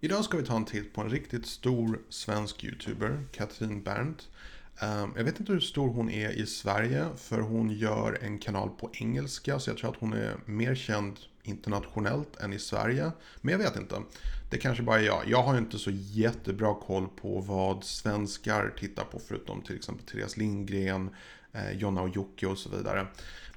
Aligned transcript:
Idag 0.00 0.24
ska 0.24 0.36
vi 0.36 0.44
ta 0.44 0.56
en 0.56 0.64
titt 0.64 0.94
på 0.94 1.00
en 1.00 1.10
riktigt 1.10 1.46
stor 1.46 2.00
svensk 2.08 2.64
YouTuber, 2.64 3.24
Katrin 3.32 3.82
Berndt. 3.82 4.28
Ehm, 4.80 5.12
jag 5.16 5.24
vet 5.24 5.40
inte 5.40 5.52
hur 5.52 5.60
stor 5.60 5.88
hon 5.88 6.10
är 6.10 6.30
i 6.30 6.46
Sverige, 6.46 7.06
för 7.16 7.40
hon 7.40 7.70
gör 7.70 8.18
en 8.22 8.38
kanal 8.38 8.70
på 8.70 8.90
engelska, 8.92 9.58
så 9.58 9.70
jag 9.70 9.78
tror 9.78 9.90
att 9.90 9.96
hon 9.96 10.12
är 10.12 10.36
mer 10.44 10.74
känd 10.74 11.16
internationellt 11.42 12.36
än 12.36 12.52
i 12.52 12.58
Sverige. 12.58 13.12
Men 13.40 13.52
jag 13.52 13.58
vet 13.58 13.76
inte. 13.76 14.02
Det 14.50 14.58
kanske 14.58 14.82
bara 14.82 15.00
är 15.00 15.04
jag. 15.04 15.22
Jag 15.26 15.42
har 15.42 15.58
inte 15.58 15.78
så 15.78 15.90
jättebra 15.92 16.74
koll 16.74 17.08
på 17.08 17.40
vad 17.40 17.84
svenskar 17.84 18.74
tittar 18.78 19.04
på, 19.04 19.18
förutom 19.18 19.62
till 19.62 19.76
exempel 19.76 20.06
Therese 20.06 20.36
Lindgren, 20.36 21.10
eh, 21.52 21.72
Jonna 21.72 22.02
och 22.02 22.16
Jocke 22.16 22.46
och 22.46 22.58
så 22.58 22.68
vidare. 22.76 23.06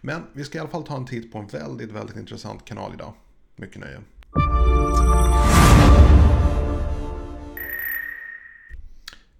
Men 0.02 0.22
vi 0.34 0.44
ska 0.44 0.58
i 0.58 0.62
alla 0.62 0.70
fall 0.70 0.84
ta 0.84 0.98
en 0.98 1.06
titt 1.06 1.32
på 1.32 1.38
en 1.38 1.48
väldigt, 1.48 1.92
väldigt 1.92 2.18
intressant 2.18 2.66
kanal 2.66 2.94
idag. 2.94 3.14
Mycket 3.56 3.82
nöje. 3.82 4.00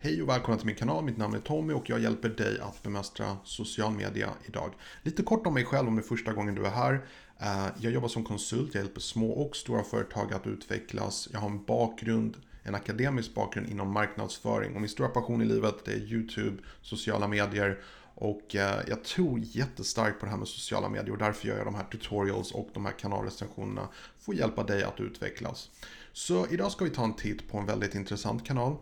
Hej 0.02 0.22
och 0.22 0.30
välkomna 0.30 0.58
till 0.58 0.66
min 0.66 0.76
kanal. 0.76 1.04
Mitt 1.04 1.18
namn 1.18 1.36
är 1.36 1.40
Tommy 1.40 1.74
och 1.74 1.90
jag 1.90 2.00
hjälper 2.00 2.30
dig 2.30 2.60
att 2.60 2.84
bemästra 2.84 3.38
social 3.44 3.92
media 3.92 4.30
idag. 4.46 4.74
Lite 5.04 5.24
kort 5.24 5.48
om 5.48 5.54
mig 5.54 5.66
själv 5.66 5.88
om 5.88 5.96
det 5.96 6.02
är 6.02 6.04
första 6.04 6.34
gången 6.34 6.56
du 6.56 6.66
är 6.66 6.70
här. 6.70 7.06
Eh, 7.40 7.68
jag 7.80 7.94
jobbar 7.94 8.08
som 8.08 8.24
konsult, 8.24 8.74
jag 8.74 8.84
hjälper 8.84 9.02
små 9.02 9.32
och 9.32 9.56
stora 9.56 9.84
företag 9.84 10.34
att 10.34 10.48
utvecklas. 10.48 11.30
Jag 11.32 11.40
har 11.40 11.50
en 11.50 11.64
bakgrund, 11.64 12.38
en 12.64 12.76
akademisk 12.76 13.34
bakgrund 13.34 13.70
inom 13.70 13.92
marknadsföring 13.92 14.76
och 14.76 14.82
min 14.82 14.90
stora 14.90 15.10
passion 15.10 15.42
i 15.42 15.46
livet 15.46 15.76
det 15.86 15.92
är 15.92 15.98
YouTube, 15.98 16.58
sociala 16.82 17.28
medier 17.28 17.80
och 18.16 18.56
eh, 18.56 18.80
jag 18.88 19.04
tror 19.04 19.40
jättestarkt 19.44 20.20
på 20.20 20.26
det 20.26 20.32
här 20.32 20.38
med 20.38 20.48
sociala 20.48 20.90
medier 20.90 21.12
och 21.12 21.18
därför 21.18 21.48
gör 21.48 21.58
jag 21.58 21.68
de 21.68 21.76
här 21.76 21.86
tutorials 21.92 22.52
och 22.52 22.70
de 22.74 22.86
här 22.86 22.94
kanalrecensionerna 23.00 23.88
för 24.20 24.32
att 24.32 24.38
hjälpa 24.38 24.64
dig 24.64 24.84
att 24.84 25.00
utvecklas. 25.00 25.70
Så 26.14 26.48
idag 26.48 26.72
ska 26.72 26.86
vi 26.86 26.92
ta 26.92 27.04
en 27.04 27.14
titt 27.14 27.52
på 27.52 27.58
en 27.58 27.66
väldigt 27.66 27.96
intressant 27.96 28.46
kanal. 28.46 28.76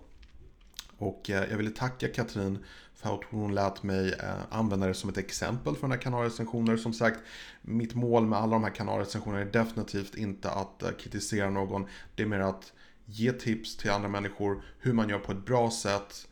Och 0.98 1.30
eh, 1.30 1.50
jag 1.50 1.58
ville 1.58 1.72
tacka 1.72 2.08
Katrin 2.08 2.66
för 2.96 3.16
att 3.16 3.24
hon 3.30 3.56
lät 3.56 3.84
mig 3.84 4.14
eh, 4.14 4.36
använda 4.50 4.88
det 4.88 4.94
som 4.94 5.10
ett 5.10 5.18
exempel 5.18 5.76
för 5.76 5.82
den 5.82 5.92
här 5.92 5.98
kanalrecensioner. 5.98 6.78
Som 6.78 6.94
sagt, 6.94 7.20
mitt 7.62 7.96
mål 7.96 8.26
med 8.26 8.40
alla 8.40 8.52
de 8.52 8.64
här 8.64 8.76
kanalrecensionerna 8.76 9.42
är 9.42 9.52
definitivt 9.52 10.16
inte 10.16 10.50
att 10.52 10.84
eh, 10.84 10.92
kritisera 10.92 11.50
någon. 11.50 11.88
Det 12.16 12.24
är 12.24 12.28
mer 12.28 12.40
att 12.40 12.74
ge 13.06 13.32
tips 13.32 13.78
till 13.78 13.92
andra 13.92 14.10
människor 14.10 14.64
hur 14.80 14.94
man 14.94 15.10
gör 15.10 15.20
på 15.20 15.32
ett 15.32 15.46
bra 15.46 15.72
sätt. 15.72 16.28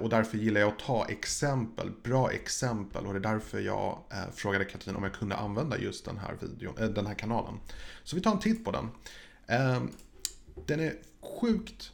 Och 0.00 0.08
därför 0.08 0.38
gillar 0.38 0.60
jag 0.60 0.68
att 0.68 0.78
ta 0.78 1.06
exempel, 1.08 1.90
bra 2.02 2.30
exempel. 2.30 3.06
Och 3.06 3.12
det 3.12 3.18
är 3.18 3.32
därför 3.32 3.60
jag 3.60 3.98
frågade 4.34 4.64
Katrin 4.64 4.96
om 4.96 5.02
jag 5.02 5.12
kunde 5.12 5.36
använda 5.36 5.78
just 5.78 6.04
den 6.04 6.18
här, 6.18 6.36
videon, 6.40 6.94
den 6.94 7.06
här 7.06 7.14
kanalen. 7.14 7.60
Så 8.04 8.16
vi 8.16 8.22
tar 8.22 8.32
en 8.32 8.38
titt 8.38 8.64
på 8.64 8.70
den. 8.70 8.88
Den 10.66 10.80
är 10.80 10.94
sjukt 11.40 11.92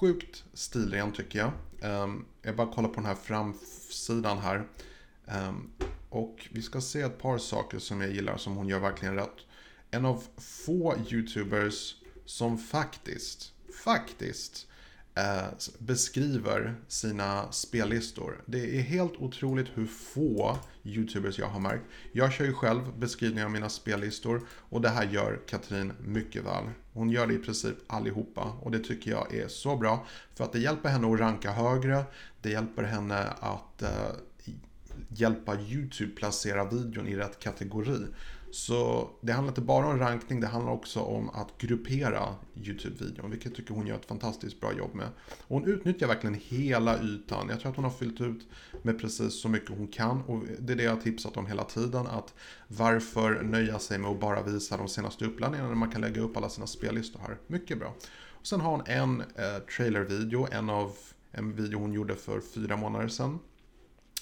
sjukt 0.00 0.44
stilren 0.52 1.12
tycker 1.12 1.38
jag. 1.38 1.52
Ehm, 1.80 2.24
jag 2.42 2.56
bara 2.56 2.72
kollar 2.72 2.88
på 2.88 2.94
den 2.94 3.04
här 3.04 3.14
framsidan 3.14 4.38
här. 4.38 4.66
Ehm, 5.26 5.70
och 6.08 6.48
vi 6.50 6.62
ska 6.62 6.80
se 6.80 7.00
ett 7.00 7.18
par 7.18 7.38
saker 7.38 7.78
som 7.78 8.00
jag 8.00 8.10
gillar 8.10 8.36
som 8.36 8.56
hon 8.56 8.68
gör 8.68 8.78
verkligen 8.78 9.14
rätt. 9.14 9.36
En 9.90 10.04
av 10.04 10.22
få 10.38 10.94
YouTubers 11.10 11.96
som 12.24 12.58
faktiskt, 12.58 13.52
faktiskt 13.84 14.66
eh, 15.16 15.44
beskriver 15.78 16.74
sina 16.88 17.52
spellistor. 17.52 18.42
Det 18.46 18.78
är 18.78 18.82
helt 18.82 19.16
otroligt 19.16 19.66
hur 19.74 19.86
få 19.86 20.58
YouTubers 20.84 21.38
jag 21.38 21.46
har 21.46 21.60
märkt. 21.60 21.84
Jag 22.12 22.32
kör 22.32 22.44
ju 22.44 22.52
själv 22.52 22.98
beskrivningar 22.98 23.44
av 23.44 23.50
mina 23.50 23.68
spellistor 23.68 24.42
och 24.50 24.80
det 24.80 24.88
här 24.88 25.08
gör 25.08 25.40
Katrin 25.48 25.92
mycket 26.00 26.44
väl. 26.44 26.64
Hon 26.92 27.10
gör 27.10 27.26
det 27.26 27.34
i 27.34 27.38
princip 27.38 27.76
allihopa 27.86 28.42
och 28.60 28.70
det 28.70 28.78
tycker 28.78 29.10
jag 29.10 29.34
är 29.34 29.48
så 29.48 29.76
bra 29.76 30.06
för 30.34 30.44
att 30.44 30.52
det 30.52 30.58
hjälper 30.58 30.88
henne 30.88 31.12
att 31.12 31.20
ranka 31.20 31.50
högre. 31.50 32.04
Det 32.42 32.50
hjälper 32.50 32.82
henne 32.82 33.18
att 33.40 33.82
eh, 33.82 33.90
hjälpa 35.08 35.60
YouTube 35.60 36.12
placera 36.12 36.64
videon 36.64 37.08
i 37.08 37.16
rätt 37.16 37.38
kategori. 37.38 38.06
Så 38.56 39.10
det 39.20 39.32
handlar 39.32 39.50
inte 39.50 39.60
bara 39.60 39.86
om 39.86 39.98
rankning, 39.98 40.40
det 40.40 40.46
handlar 40.46 40.72
också 40.72 41.00
om 41.00 41.30
att 41.30 41.58
gruppera 41.58 42.34
YouTube-videon, 42.54 43.30
vilket 43.30 43.46
jag 43.46 43.54
tycker 43.54 43.74
hon 43.74 43.86
gör 43.86 43.96
ett 43.96 44.06
fantastiskt 44.06 44.60
bra 44.60 44.72
jobb 44.72 44.94
med. 44.94 45.08
Och 45.28 45.60
hon 45.60 45.64
utnyttjar 45.64 46.06
verkligen 46.06 46.40
hela 46.44 47.02
ytan. 47.02 47.48
Jag 47.48 47.60
tror 47.60 47.70
att 47.70 47.76
hon 47.76 47.84
har 47.84 47.92
fyllt 47.92 48.20
ut 48.20 48.48
med 48.82 49.00
precis 49.00 49.40
så 49.40 49.48
mycket 49.48 49.70
hon 49.70 49.88
kan 49.88 50.22
och 50.22 50.42
det 50.58 50.72
är 50.72 50.76
det 50.76 50.82
jag 50.82 50.94
har 50.94 51.00
tipsat 51.00 51.36
om 51.36 51.46
hela 51.46 51.64
tiden, 51.64 52.06
att 52.06 52.34
varför 52.68 53.42
nöja 53.42 53.78
sig 53.78 53.98
med 53.98 54.10
att 54.10 54.20
bara 54.20 54.42
visa 54.42 54.76
de 54.76 54.88
senaste 54.88 55.24
uppladdningarna 55.24 55.68
när 55.68 55.76
man 55.76 55.90
kan 55.90 56.00
lägga 56.00 56.20
upp 56.20 56.36
alla 56.36 56.48
sina 56.48 56.66
spellistor 56.66 57.20
här. 57.20 57.38
Mycket 57.46 57.78
bra. 57.78 57.94
Och 58.30 58.46
sen 58.46 58.60
har 58.60 58.70
hon 58.70 58.82
en 58.86 59.20
eh, 59.20 59.58
trailervideo, 59.76 60.48
en 60.52 60.70
av 60.70 60.96
en 61.32 61.52
video 61.52 61.78
hon 61.78 61.92
gjorde 61.92 62.14
för 62.14 62.40
fyra 62.40 62.76
månader 62.76 63.08
sedan. 63.08 63.38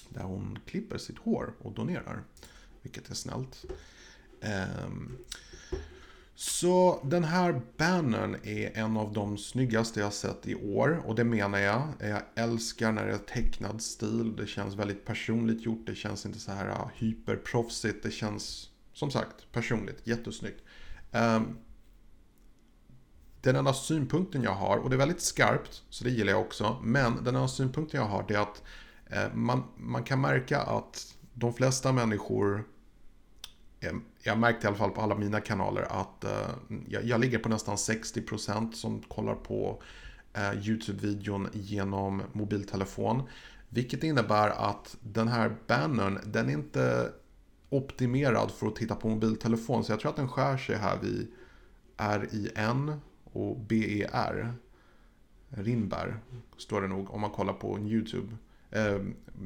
Där 0.09 0.23
hon 0.23 0.59
klipper 0.65 0.97
sitt 0.97 1.17
hår 1.17 1.53
och 1.61 1.71
donerar. 1.71 2.23
Vilket 2.81 3.09
är 3.09 3.15
snällt. 3.15 3.65
Um, 4.41 5.17
så 6.35 7.01
den 7.03 7.23
här 7.23 7.61
bannern 7.77 8.35
är 8.43 8.77
en 8.77 8.97
av 8.97 9.13
de 9.13 9.37
snyggaste 9.37 9.99
jag 9.99 10.13
sett 10.13 10.47
i 10.47 10.55
år 10.55 11.01
och 11.05 11.15
det 11.15 11.23
menar 11.23 11.59
jag. 11.59 11.87
Jag 11.99 12.21
älskar 12.35 12.91
när 12.91 13.05
det 13.05 13.13
är 13.13 13.17
tecknad 13.17 13.81
stil. 13.81 14.35
Det 14.35 14.47
känns 14.47 14.75
väldigt 14.75 15.05
personligt 15.05 15.65
gjort. 15.65 15.87
Det 15.87 15.95
känns 15.95 16.25
inte 16.25 16.39
så 16.39 16.51
här 16.51 16.67
ah, 16.67 16.91
hyperproffsigt. 16.95 18.03
Det 18.03 18.11
känns 18.11 18.69
som 18.93 19.11
sagt 19.11 19.51
personligt. 19.51 20.07
Jättesnyggt. 20.07 20.61
Um, 21.11 21.57
den 23.41 23.55
enda 23.55 23.73
synpunkten 23.73 24.43
jag 24.43 24.55
har, 24.55 24.77
och 24.77 24.89
det 24.89 24.95
är 24.95 24.97
väldigt 24.97 25.21
skarpt, 25.21 25.83
så 25.89 26.03
det 26.03 26.09
gillar 26.09 26.31
jag 26.31 26.41
också. 26.41 26.77
Men 26.83 27.23
den 27.23 27.35
enda 27.35 27.47
synpunkten 27.47 27.99
jag 27.99 28.07
har 28.07 28.25
det 28.27 28.33
är 28.33 28.39
att 28.39 28.63
eh, 29.05 29.33
man, 29.33 29.63
man 29.77 30.03
kan 30.03 30.21
märka 30.21 30.61
att 30.61 31.15
de 31.33 31.53
flesta 31.53 31.91
människor 31.91 32.63
Eh, 33.85 33.93
jag 34.23 34.37
märkte 34.37 34.65
i 34.65 34.67
alla 34.67 34.77
fall 34.77 34.91
på 34.91 35.01
alla 35.01 35.15
mina 35.15 35.41
kanaler 35.41 35.81
att 35.89 36.23
eh, 36.23 36.49
jag, 36.87 37.03
jag, 37.05 37.19
ligger 37.19 37.39
på 37.39 37.49
nästan 37.49 37.75
60% 37.75 38.71
som 38.71 39.01
kollar 39.01 39.35
på 39.35 39.81
eh, 40.33 40.53
YouTube-videon 40.53 41.47
genom 41.53 42.21
mobiltelefon. 42.33 43.23
Vilket 43.69 44.03
innebär 44.03 44.49
att 44.49 44.97
den 45.01 45.27
här 45.27 45.55
bannern, 45.67 46.19
den 46.25 46.49
är 46.49 46.53
inte 46.53 47.11
optimerad 47.69 48.51
för 48.51 48.67
att 48.67 48.75
titta 48.75 48.95
på 48.95 49.09
mobiltelefon. 49.09 49.83
Så 49.83 49.91
jag 49.91 49.99
tror 49.99 50.09
att 50.09 50.15
den 50.15 50.29
skär 50.29 50.57
sig 50.57 50.75
här 50.75 50.97
vid 50.97 51.31
RIN 51.97 52.99
och 53.23 53.59
BER. 53.59 54.53
Rinbär, 55.49 56.19
står 56.57 56.81
det 56.81 56.87
nog 56.87 57.11
om 57.13 57.21
man 57.21 57.29
kollar 57.29 57.53
på 57.53 57.79
YouTube. 57.79 58.37
Eh, 58.69 58.99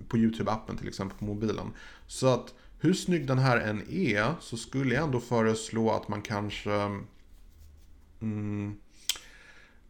på 0.07 0.17
YouTube-appen 0.17 0.77
till 0.77 0.87
exempel 0.87 1.17
på 1.17 1.25
mobilen. 1.25 1.71
Så 2.07 2.27
att 2.27 2.53
hur 2.79 2.93
snygg 2.93 3.27
den 3.27 3.37
här 3.37 3.57
än 3.57 3.91
är 3.91 4.33
så 4.39 4.57
skulle 4.57 4.95
jag 4.95 5.03
ändå 5.03 5.19
föreslå 5.19 5.91
att 5.91 6.07
man 6.07 6.21
kanske... 6.21 7.01
Mm, 8.21 8.75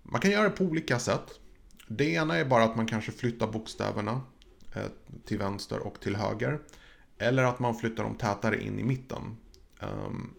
man 0.03 0.21
kan 0.21 0.31
göra 0.31 0.43
det 0.43 0.49
på 0.49 0.63
olika 0.63 0.99
sätt. 0.99 1.39
Det 1.87 2.05
ena 2.05 2.37
är 2.37 2.45
bara 2.45 2.63
att 2.63 2.75
man 2.75 2.85
kanske 2.85 3.11
flyttar 3.11 3.47
bokstäverna 3.47 4.21
eh, 4.75 4.83
till 5.25 5.37
vänster 5.37 5.79
och 5.79 5.99
till 5.99 6.15
höger. 6.15 6.59
Eller 7.17 7.43
att 7.43 7.59
man 7.59 7.75
flyttar 7.75 8.03
dem 8.03 8.15
tätare 8.15 8.63
in 8.63 8.79
i 8.79 8.83
mitten. 8.83 9.37
Um, 9.79 10.33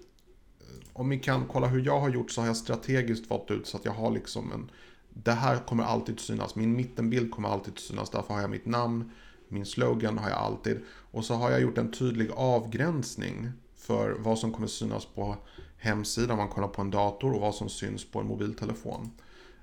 om 0.93 1.09
ni 1.09 1.19
kan 1.19 1.47
kolla 1.47 1.67
hur 1.67 1.87
jag 1.87 2.01
har 2.01 2.09
gjort 2.09 2.31
så 2.31 2.41
har 2.41 2.47
jag 2.47 2.57
strategiskt 2.57 3.31
valt 3.31 3.51
ut 3.51 3.67
så 3.67 3.77
att 3.77 3.85
jag 3.85 3.93
har 3.93 4.11
liksom 4.11 4.53
en... 4.53 4.71
Det 5.09 5.33
här 5.33 5.57
kommer 5.57 5.85
alltid 5.85 6.21
synas. 6.21 6.55
Min 6.55 6.77
mittenbild 6.77 7.31
kommer 7.31 7.49
alltid 7.49 7.79
synas. 7.79 8.11
Därför 8.11 8.35
har 8.35 8.41
jag 8.41 8.51
mitt 8.51 8.67
namn, 8.67 9.11
min 9.51 9.67
slogan 9.67 10.19
har 10.19 10.31
jag 10.31 10.39
alltid. 10.39 10.81
Och 10.89 11.25
så 11.25 11.35
har 11.35 11.51
jag 11.51 11.61
gjort 11.61 11.79
en 11.79 11.93
tydlig 11.93 12.31
avgränsning 12.37 13.49
för 13.77 14.11
vad 14.19 14.39
som 14.39 14.53
kommer 14.53 14.69
synas 14.69 15.07
på 15.07 15.37
hemsidan 15.77 16.31
om 16.31 16.37
man 16.37 16.49
kollar 16.49 16.69
på 16.69 16.83
en 16.83 16.91
dator 16.91 17.33
och 17.33 17.41
vad 17.41 17.55
som 17.55 17.69
syns 17.69 18.11
på 18.11 18.21
en 18.21 18.27
mobiltelefon. 18.27 19.11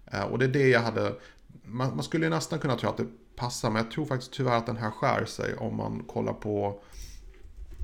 Eh, 0.06 0.22
och 0.22 0.40
det 0.40 0.46
är 0.46 0.50
det 0.50 0.68
jag 0.70 0.80
hade, 0.80 1.16
man, 1.64 1.96
man 1.96 2.04
skulle 2.04 2.30
nästan 2.30 2.60
kunna 2.60 2.76
tro 2.76 2.90
att 2.90 2.98
det 2.98 3.08
passar 3.36 3.70
men 3.70 3.84
jag 3.84 3.92
tror 3.92 4.06
faktiskt 4.06 4.34
tyvärr 4.34 4.58
att 4.58 4.66
den 4.66 4.78
här 4.78 4.92
skär 4.92 5.26
sig 5.26 5.56
om 5.56 5.76
man 5.76 6.04
kollar 6.04 6.34
på, 6.34 6.82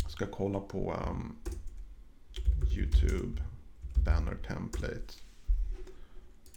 ska 0.10 0.26
kolla 0.26 0.60
på 0.60 0.96
um, 1.10 1.36
YouTube 2.78 3.42
banner 4.06 4.36
template. 4.48 5.14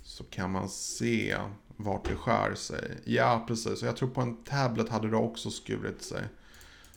Så 0.02 0.24
kan 0.24 0.52
man 0.52 0.68
se 0.68 1.36
vart 1.76 2.04
det 2.04 2.14
skär 2.14 2.54
sig. 2.54 2.98
Ja, 3.04 3.44
precis. 3.48 3.82
Och 3.82 3.88
jag 3.88 3.96
tror 3.96 4.08
på 4.08 4.20
en 4.20 4.44
tablet 4.44 4.88
hade 4.88 5.10
det 5.10 5.16
också 5.16 5.50
skurit 5.50 6.02
sig. 6.02 6.22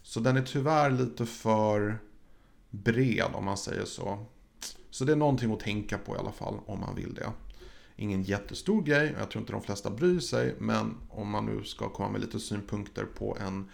Så 0.04 0.20
den 0.20 0.38
är 0.38 0.42
tyvärr 0.42 0.90
lite 0.90 1.26
för 1.26 2.00
bred 2.70 3.32
om 3.34 3.46
man 3.46 3.58
säger 3.58 3.86
så. 3.86 4.26
Så 4.90 5.06
det 5.06 5.12
är 5.12 5.16
någonting 5.16 5.54
att 5.54 5.60
tänka 5.60 5.98
på 5.98 6.16
i 6.16 6.20
alla 6.20 6.32
fall 6.32 6.60
om 6.66 6.80
man 6.80 6.96
vill 6.96 7.14
det. 7.14 7.32
Ingen 7.96 8.24
jättestor 8.24 8.82
grej, 8.82 9.16
jag 9.20 9.32
tror 9.32 9.42
inte 9.42 9.54
de 9.54 9.62
flesta 9.62 9.90
bryr 9.90 10.20
sig, 10.20 10.56
men 10.60 10.98
om 11.10 11.30
man 11.30 11.46
nu 11.46 11.64
ska 11.64 11.90
komma 11.90 12.10
med 12.10 12.22
lite 12.22 12.40
synpunkter 12.40 13.06
på 13.06 13.38
en 13.42 13.70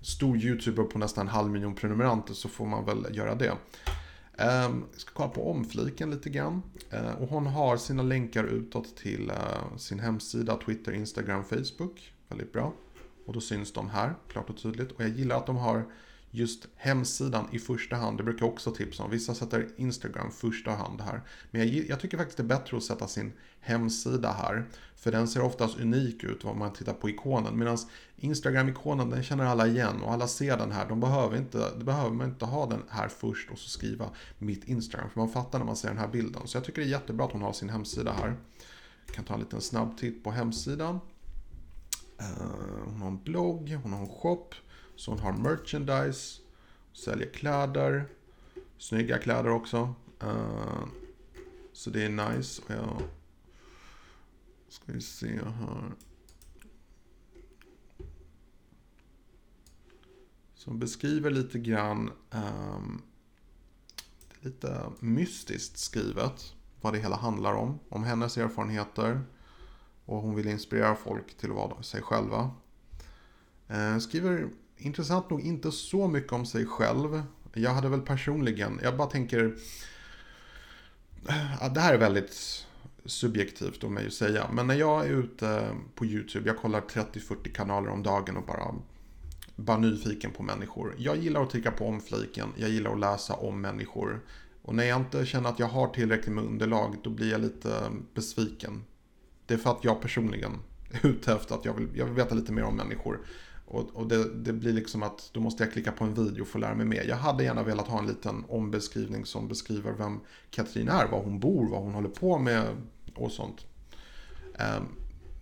stor 0.00 0.36
YouTuber 0.36 0.82
på 0.82 0.98
nästan 0.98 1.26
en 1.26 1.32
halv 1.32 1.50
miljon 1.50 1.74
prenumeranter 1.74 2.34
så 2.34 2.48
får 2.48 2.66
man 2.66 2.84
väl 2.84 3.16
göra 3.16 3.34
det. 3.34 3.52
Um, 4.38 4.84
ska 4.96 5.10
kolla 5.14 5.28
på 5.28 5.50
omfliken 5.50 6.10
lite 6.10 6.30
grann. 6.30 6.62
Uh, 6.94 7.22
och 7.22 7.28
hon 7.28 7.46
har 7.46 7.76
sina 7.76 8.02
länkar 8.02 8.44
utåt 8.44 8.96
till 8.96 9.30
uh, 9.30 9.76
sin 9.76 10.00
hemsida, 10.00 10.56
Twitter, 10.56 10.92
Instagram, 10.92 11.44
Facebook. 11.44 12.12
Väldigt 12.28 12.52
bra. 12.52 12.72
Och 13.26 13.32
då 13.32 13.40
syns 13.40 13.72
de 13.72 13.90
här, 13.90 14.14
klart 14.28 14.50
och 14.50 14.58
tydligt. 14.58 14.92
Och 14.92 15.00
jag 15.00 15.08
gillar 15.08 15.36
att 15.36 15.46
de 15.46 15.56
har 15.56 15.84
just 16.36 16.68
hemsidan 16.76 17.48
i 17.52 17.58
första 17.58 17.96
hand. 17.96 18.18
Det 18.18 18.24
brukar 18.24 18.46
jag 18.46 18.52
också 18.52 18.70
tipsa 18.70 19.02
om. 19.02 19.10
Vissa 19.10 19.34
sätter 19.34 19.68
Instagram 19.76 20.30
första 20.30 20.70
hand 20.70 21.00
här. 21.00 21.22
Men 21.50 21.60
jag, 21.60 21.86
jag, 21.88 22.00
tycker 22.00 22.16
faktiskt 22.16 22.36
det 22.36 22.42
är 22.42 22.58
bättre 22.58 22.76
att 22.76 22.82
sätta 22.82 23.08
sin 23.08 23.32
hemsida 23.60 24.32
här. 24.32 24.66
För 24.96 25.12
den 25.12 25.28
ser 25.28 25.42
oftast 25.42 25.80
unik 25.80 26.24
ut 26.24 26.44
om 26.44 26.58
man 26.58 26.72
tittar 26.72 26.92
på 26.92 27.10
ikonen. 27.10 27.58
Medan 27.58 27.78
Instagram-ikonen 28.16 29.10
den 29.10 29.22
känner 29.22 29.44
alla 29.44 29.66
igen 29.66 30.02
och 30.02 30.12
alla 30.12 30.28
ser 30.28 30.56
den 30.56 30.72
här. 30.72 30.88
De 30.88 31.00
behöver 31.00 31.36
inte, 31.36 31.58
de 31.78 31.84
behöver 31.84 32.10
man 32.10 32.28
inte 32.28 32.44
ha 32.44 32.66
den 32.66 32.82
här 32.88 33.08
först 33.08 33.50
och 33.50 33.58
så 33.58 33.68
skriva 33.68 34.10
mitt 34.38 34.64
Instagram. 34.64 35.10
För 35.10 35.20
man 35.20 35.28
fattar 35.28 35.58
när 35.58 35.66
man 35.66 35.76
ser 35.76 35.88
den 35.88 35.98
här 35.98 36.08
bilden. 36.08 36.42
Så 36.44 36.56
jag 36.56 36.64
tycker 36.64 36.82
det 36.82 36.88
är 36.88 36.90
jättebra 36.90 37.26
att 37.26 37.32
hon 37.32 37.42
har 37.42 37.52
sin 37.52 37.68
hemsida 37.68 38.12
här. 38.12 38.36
Jag 39.06 39.14
kan 39.14 39.24
ta 39.24 39.34
en 39.34 39.40
liten 39.40 39.60
snabb 39.60 39.98
titt 39.98 40.24
på 40.24 40.30
hemsidan. 40.30 41.00
Eh, 42.18 42.26
hon 42.84 43.00
har 43.00 43.08
en 43.08 43.22
blogg, 43.22 43.78
hon 43.82 43.92
har 43.92 44.00
en 44.00 44.08
shop. 44.08 44.50
Så 44.96 45.10
hon 45.10 45.20
har 45.20 45.32
merchandise, 45.32 46.40
säljer 46.92 47.30
kläder, 47.30 48.08
snygga 48.78 49.18
kläder 49.18 49.50
också. 49.50 49.94
Uh, 50.22 50.84
så 51.72 51.90
det 51.90 52.04
är 52.04 52.08
nice. 52.08 52.62
Och 52.66 52.70
jag 52.70 53.02
ska 54.68 54.92
vi 54.92 55.00
se 55.00 55.40
här. 55.44 55.92
Som 60.54 60.78
beskriver 60.78 61.30
lite 61.30 61.58
grann, 61.58 62.10
um, 62.30 63.02
lite 64.40 64.82
mystiskt 65.00 65.78
skrivet, 65.78 66.54
vad 66.80 66.92
det 66.92 66.98
hela 66.98 67.16
handlar 67.16 67.52
om. 67.52 67.78
Om 67.88 68.04
hennes 68.04 68.38
erfarenheter. 68.38 69.22
Och 70.04 70.22
hon 70.22 70.34
vill 70.34 70.48
inspirera 70.48 70.94
folk 70.94 71.36
till 71.36 71.50
att 71.50 71.56
vara 71.56 71.82
sig 71.82 72.02
själva. 72.02 72.50
Eh, 73.68 73.98
skriver 73.98 74.50
intressant 74.76 75.30
nog 75.30 75.40
inte 75.40 75.72
så 75.72 76.08
mycket 76.08 76.32
om 76.32 76.46
sig 76.46 76.66
själv. 76.66 77.22
Jag 77.52 77.70
hade 77.70 77.88
väl 77.88 78.00
personligen, 78.00 78.80
jag 78.82 78.96
bara 78.96 79.08
tänker, 79.08 79.56
äh, 81.28 81.72
det 81.74 81.80
här 81.80 81.94
är 81.94 81.98
väldigt 81.98 82.66
subjektivt 83.04 83.84
om 83.84 83.94
mig 83.94 84.06
att 84.06 84.12
säga, 84.12 84.46
men 84.52 84.66
när 84.66 84.74
jag 84.74 85.06
är 85.06 85.10
ute 85.10 85.68
på 85.94 86.06
YouTube, 86.06 86.48
jag 86.48 86.58
kollar 86.58 86.80
30-40 86.80 87.52
kanaler 87.52 87.88
om 87.88 88.02
dagen 88.02 88.36
och 88.36 88.46
bara, 88.46 88.74
bara 89.56 89.78
nyfiken 89.78 90.30
på 90.30 90.42
människor. 90.42 90.94
Jag 90.98 91.16
gillar 91.16 91.42
att 91.42 91.50
trycka 91.50 91.70
på 91.70 91.86
omfliken, 91.86 92.48
jag 92.56 92.70
gillar 92.70 92.92
att 92.92 93.00
läsa 93.00 93.34
om 93.34 93.60
människor. 93.60 94.20
Och 94.62 94.74
när 94.74 94.84
jag 94.84 95.00
inte 95.00 95.26
känner 95.26 95.50
att 95.50 95.58
jag 95.58 95.66
har 95.66 95.88
tillräckligt 95.88 96.34
med 96.34 96.44
underlag, 96.44 96.96
då 97.02 97.10
blir 97.10 97.30
jag 97.30 97.40
lite 97.40 97.82
besviken. 98.14 98.84
Det 99.46 99.54
är 99.54 99.58
för 99.58 99.70
att 99.70 99.84
jag 99.84 100.00
personligen 100.00 100.52
är 100.90 101.06
ute 101.06 101.32
efter 101.32 101.54
att 101.54 101.64
jag 101.64 101.74
vill, 101.74 101.88
jag 101.94 102.04
vill 102.04 102.14
veta 102.14 102.34
lite 102.34 102.52
mer 102.52 102.64
om 102.64 102.76
människor. 102.76 103.18
Och, 103.66 103.96
och 103.96 104.06
det, 104.06 104.34
det, 104.34 104.52
blir 104.52 104.72
liksom 104.72 105.02
att 105.02 105.30
då 105.32 105.40
måste 105.40 105.64
jag 105.64 105.72
klicka 105.72 105.92
på 105.92 106.04
en 106.04 106.14
video 106.14 106.44
för 106.44 106.58
att 106.58 106.60
lära 106.60 106.74
mig 106.74 106.86
mer. 106.86 107.04
Jag 107.04 107.16
hade 107.16 107.44
gärna 107.44 107.62
velat 107.62 107.88
ha 107.88 107.98
en 107.98 108.06
liten 108.06 108.44
ombeskrivning 108.48 109.26
som 109.26 109.48
beskriver 109.48 109.92
vem 109.92 110.20
Katrin 110.50 110.88
är, 110.88 111.06
var 111.06 111.22
hon 111.22 111.40
bor, 111.40 111.70
vad 111.70 111.82
hon 111.82 111.94
håller 111.94 112.08
på 112.08 112.38
med 112.38 112.66
och 113.14 113.32
sånt. 113.32 113.66
Um, 114.78 114.88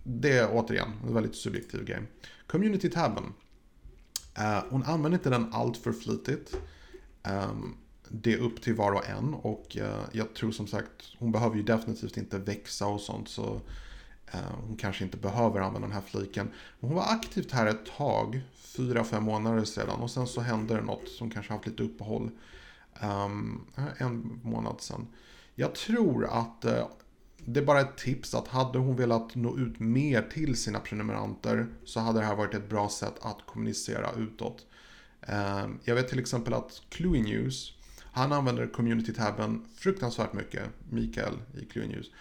det 0.03 0.37
är 0.37 0.49
återigen 0.51 0.91
en 1.07 1.13
väldigt 1.13 1.35
subjektiv 1.35 1.85
grej. 1.85 2.01
Community-tabben. 2.47 3.23
Uh, 3.23 4.45
ehm, 4.45 4.63
hon 4.69 4.83
använder 4.83 5.17
inte 5.17 5.29
den 5.29 5.53
allt 5.53 5.77
för 5.77 5.91
flitigt. 5.91 6.57
Um, 7.23 7.77
det 8.09 8.33
är 8.33 8.37
upp 8.37 8.61
till 8.61 8.75
var 8.75 8.91
och 8.91 9.09
en 9.09 9.33
och 9.33 9.77
uh, 9.79 10.03
jag 10.11 10.33
tror 10.33 10.51
som 10.51 10.67
sagt, 10.67 11.15
hon 11.17 11.31
behöver 11.31 11.55
ju 11.55 11.63
definitivt 11.63 12.17
inte 12.17 12.37
växa 12.37 12.87
och 12.87 13.01
sånt. 13.01 13.29
Så 13.29 13.61
Eh, 14.31 14.39
hon 14.67 14.77
kanske 14.77 15.03
inte 15.03 15.17
behöver 15.17 15.59
använda 15.59 15.87
den 15.87 15.95
här 15.95 16.01
fliken. 16.01 16.51
Hon 16.79 16.95
var 16.95 17.03
aktivt 17.03 17.51
här 17.51 17.65
ett 17.65 17.85
tag, 17.97 18.41
fyra, 18.55 19.03
fem 19.03 19.23
månader 19.23 19.65
sedan. 19.65 19.99
Och 19.99 20.11
sen 20.11 20.27
så 20.27 20.41
hände 20.41 20.75
det 20.75 20.81
något 20.81 21.09
som 21.09 21.29
kanske 21.29 21.53
haft 21.53 21.67
lite 21.67 21.83
uppehåll. 21.83 22.31
Um, 23.01 23.65
en 23.97 24.39
månad 24.43 24.81
sedan. 24.81 25.07
Jag 25.55 25.75
tror 25.75 26.25
att 26.25 26.65
uh, 26.65 26.87
det 27.45 27.59
är 27.59 27.65
bara 27.65 27.81
ett 27.81 27.97
tips 27.97 28.35
att 28.35 28.47
hade 28.47 28.79
hon 28.79 28.95
velat 28.95 29.35
nå 29.35 29.57
ut 29.57 29.79
mer 29.79 30.21
till 30.21 30.55
sina 30.55 30.79
prenumeranter 30.79 31.67
så 31.85 31.99
hade 31.99 32.19
det 32.19 32.25
här 32.25 32.35
varit 32.35 32.53
ett 32.53 32.69
bra 32.69 32.89
sätt 32.89 33.15
att 33.21 33.45
kommunicera 33.45 34.11
utåt. 34.17 34.65
Ehm, 35.21 35.79
jag 35.83 35.95
vet 35.95 36.07
till 36.07 36.19
exempel 36.19 36.53
att 36.53 36.81
Cluey 36.89 37.21
News, 37.21 37.73
han 38.11 38.31
använder 38.31 38.67
community-tabben 38.67 39.65
fruktansvärt 39.75 40.33
mycket, 40.33 40.63
Mikael 40.89 41.33
i 41.61 41.65
Cluey 41.65 41.87
News. 41.87 42.11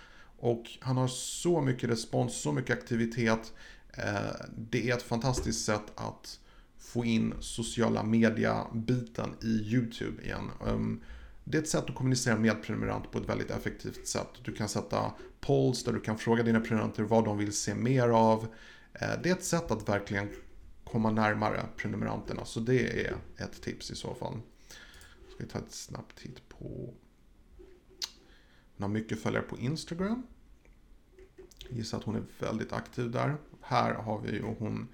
Och 0.45 0.71
han 0.81 0.97
har 0.97 1.09
så 1.09 1.61
mycket 1.61 1.91
respons, 1.91 2.43
så 2.43 2.53
mycket 2.53 2.79
aktivitet. 2.79 3.53
Eh, 3.91 4.47
det 4.57 4.91
är 4.91 4.95
ett 4.97 5.03
fantastiskt 5.03 5.65
sätt 5.65 5.93
att 5.95 6.41
få 6.79 7.05
in 7.05 7.35
sociala 7.41 8.03
media-biten 8.03 9.35
i 9.43 9.47
YouTube 9.47 10.23
igen. 10.23 10.51
Ehm, 10.67 11.03
det 11.45 11.59
är 11.59 11.63
ett 11.63 11.69
sätt 11.69 11.85
att 11.85 11.95
kommunicera 11.95 12.39
med 12.39 12.63
prenumerant 12.63 13.11
på 13.11 13.19
ett 13.19 13.29
väldigt 13.29 13.51
effektivt 13.51 14.07
sätt. 14.07 14.29
Du 14.43 14.53
kan 14.53 14.69
sätta 14.69 15.13
polls 15.41 15.85
där 15.85 15.93
du 15.93 16.01
kan 16.01 16.19
fråga 16.19 16.43
dina 16.43 16.61
prenumeranter 16.61 17.03
vad 17.03 17.25
de 17.25 17.39
vill 17.39 17.53
se 17.53 17.75
mer 17.75 18.09
av. 18.09 18.47
Eh, 18.93 19.09
det 19.23 19.29
är 19.29 19.35
ett 19.35 19.45
sätt 19.45 19.71
att 19.71 19.89
verkligen 19.89 20.29
komma 20.85 21.11
närmare 21.11 21.67
prenumeranterna. 21.77 22.45
Så 22.45 22.61
det 22.61 23.07
är 23.07 23.17
ett 23.37 23.63
tips 23.63 23.91
i 23.91 23.95
så 23.95 24.15
fall. 24.15 24.41
Ska 25.29 25.45
vi 25.45 25.47
ta 25.47 25.59
ett 25.59 25.73
snabbt 25.73 26.19
titt 26.19 26.49
på... 26.49 26.95
Hon 28.77 28.83
har 28.83 28.89
mycket 28.89 29.23
följare 29.23 29.43
på 29.43 29.59
Instagram. 29.59 30.23
Gissar 31.69 31.99
att 31.99 32.05
hon 32.05 32.17
är 32.17 32.23
väldigt 32.39 32.73
aktiv 32.73 33.11
där. 33.11 33.37
Här 33.61 33.95
har 33.95 34.21
vi 34.21 34.33
ju 34.33 34.43
hon, 34.43 34.89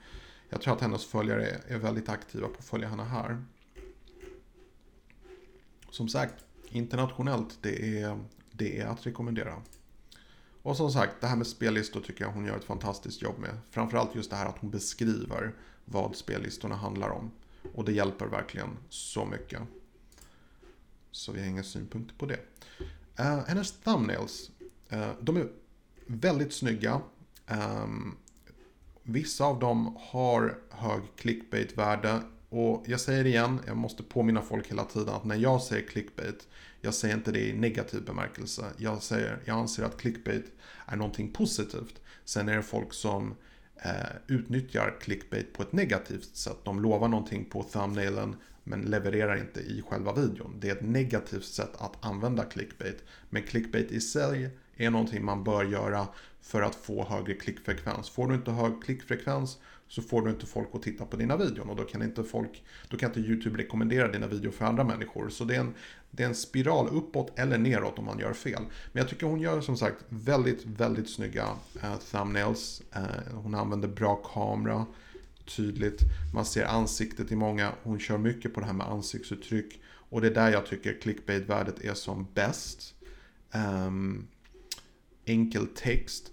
jag 0.48 0.60
tror 0.60 0.74
att 0.74 0.80
hennes 0.80 1.06
följare 1.06 1.46
är 1.68 1.78
väldigt 1.78 2.08
aktiva 2.08 2.48
på 2.48 2.54
att 2.58 2.64
följa 2.64 2.88
henne 2.88 3.04
här. 3.04 3.44
Som 5.90 6.08
sagt, 6.08 6.34
internationellt, 6.68 7.58
det 7.60 8.00
är, 8.00 8.18
det 8.52 8.80
är 8.80 8.86
att 8.86 9.06
rekommendera. 9.06 9.62
Och 10.62 10.76
som 10.76 10.90
sagt, 10.90 11.20
det 11.20 11.26
här 11.26 11.36
med 11.36 11.46
spellistor 11.46 12.00
tycker 12.00 12.24
jag 12.24 12.32
hon 12.32 12.44
gör 12.44 12.56
ett 12.56 12.64
fantastiskt 12.64 13.22
jobb 13.22 13.38
med. 13.38 13.58
Framförallt 13.70 14.14
just 14.14 14.30
det 14.30 14.36
här 14.36 14.46
att 14.46 14.58
hon 14.58 14.70
beskriver 14.70 15.54
vad 15.84 16.16
spellistorna 16.16 16.76
handlar 16.76 17.10
om. 17.10 17.30
Och 17.74 17.84
det 17.84 17.92
hjälper 17.92 18.26
verkligen 18.26 18.76
så 18.88 19.24
mycket. 19.24 19.60
Så 21.10 21.32
vi 21.32 21.40
har 21.40 21.46
inga 21.46 21.62
synpunkter 21.62 22.14
på 22.14 22.26
det. 22.26 22.40
Uh, 23.20 23.46
hennes 23.46 23.72
thumbnails, 23.72 24.50
uh, 24.92 25.10
de 25.20 25.36
är 25.36 25.48
väldigt 26.10 26.52
snygga. 26.52 27.00
Um, 27.48 28.16
vissa 29.02 29.44
av 29.44 29.58
dem 29.58 29.96
har 30.00 30.58
hög 30.70 31.02
clickbait-värde. 31.16 32.20
Och 32.48 32.84
jag 32.86 33.00
säger 33.00 33.26
igen, 33.26 33.60
jag 33.66 33.76
måste 33.76 34.02
påminna 34.02 34.42
folk 34.42 34.70
hela 34.70 34.84
tiden 34.84 35.14
att 35.14 35.24
när 35.24 35.36
jag 35.36 35.62
säger 35.62 35.88
clickbait, 35.88 36.48
jag 36.80 36.94
säger 36.94 37.14
inte 37.14 37.32
det 37.32 37.48
i 37.48 37.52
negativ 37.52 38.04
bemärkelse. 38.04 38.64
Jag, 38.76 39.02
säger, 39.02 39.38
jag 39.44 39.58
anser 39.58 39.82
att 39.82 40.00
clickbait 40.00 40.52
är 40.86 40.96
någonting 40.96 41.32
positivt. 41.32 42.00
Sen 42.24 42.48
är 42.48 42.56
det 42.56 42.62
folk 42.62 42.92
som 42.92 43.34
eh, 43.76 43.92
utnyttjar 44.26 44.96
clickbait 45.00 45.52
på 45.52 45.62
ett 45.62 45.72
negativt 45.72 46.36
sätt. 46.36 46.58
De 46.64 46.80
lovar 46.80 47.08
någonting 47.08 47.44
på 47.44 47.62
thumbnailen 47.62 48.36
men 48.64 48.80
levererar 48.80 49.36
inte 49.36 49.60
i 49.60 49.82
själva 49.88 50.14
videon. 50.14 50.56
Det 50.60 50.68
är 50.68 50.76
ett 50.76 50.82
negativt 50.82 51.44
sätt 51.44 51.70
att 51.78 52.04
använda 52.04 52.44
clickbait. 52.44 53.04
Men 53.30 53.42
clickbait 53.42 53.92
i 53.92 54.00
sig 54.00 54.50
är 54.80 54.90
någonting 54.90 55.24
man 55.24 55.44
bör 55.44 55.64
göra 55.64 56.06
för 56.42 56.62
att 56.62 56.74
få 56.74 57.04
högre 57.04 57.34
klickfrekvens. 57.34 58.10
Får 58.10 58.28
du 58.28 58.34
inte 58.34 58.50
hög 58.50 58.82
klickfrekvens 58.82 59.58
så 59.88 60.02
får 60.02 60.22
du 60.22 60.30
inte 60.30 60.46
folk 60.46 60.68
att 60.72 60.82
titta 60.82 61.04
på 61.04 61.16
dina 61.16 61.36
videon 61.36 61.70
och 61.70 61.76
då 61.76 61.84
kan 61.84 62.02
inte 62.02 62.24
folk, 62.24 62.64
då 62.88 62.96
kan 62.96 63.10
inte 63.10 63.20
YouTube 63.20 63.58
rekommendera 63.58 64.08
dina 64.08 64.26
videor 64.26 64.50
för 64.50 64.64
andra 64.64 64.84
människor. 64.84 65.28
Så 65.28 65.44
det 65.44 65.56
är 65.56 65.60
en, 65.60 65.74
det 66.10 66.22
är 66.22 66.26
en 66.28 66.34
spiral 66.34 66.88
uppåt 66.88 67.38
eller 67.38 67.58
neråt 67.58 67.98
om 67.98 68.04
man 68.04 68.18
gör 68.18 68.32
fel. 68.32 68.62
Men 68.92 69.00
jag 69.00 69.08
tycker 69.08 69.26
hon 69.26 69.40
gör 69.40 69.60
som 69.60 69.76
sagt 69.76 69.96
väldigt, 70.08 70.64
väldigt 70.64 71.10
snygga 71.10 71.48
eh, 71.82 71.96
thumbnails. 71.96 72.82
Eh, 72.92 73.34
hon 73.34 73.54
använder 73.54 73.88
bra 73.88 74.16
kamera, 74.16 74.86
tydligt. 75.56 76.00
Man 76.34 76.44
ser 76.44 76.64
ansiktet 76.64 77.32
i 77.32 77.36
många. 77.36 77.72
Hon 77.82 78.00
kör 78.00 78.18
mycket 78.18 78.54
på 78.54 78.60
det 78.60 78.66
här 78.66 78.72
med 78.72 78.86
ansiktsuttryck. 78.86 79.80
Och 80.10 80.20
det 80.20 80.26
är 80.26 80.34
där 80.34 80.50
jag 80.50 80.66
tycker 80.66 81.00
clickbait-värdet 81.00 81.84
är 81.84 81.94
som 81.94 82.26
bäst. 82.34 82.94
Um, 83.54 84.28
enkel 85.30 85.66
text. 85.66 86.30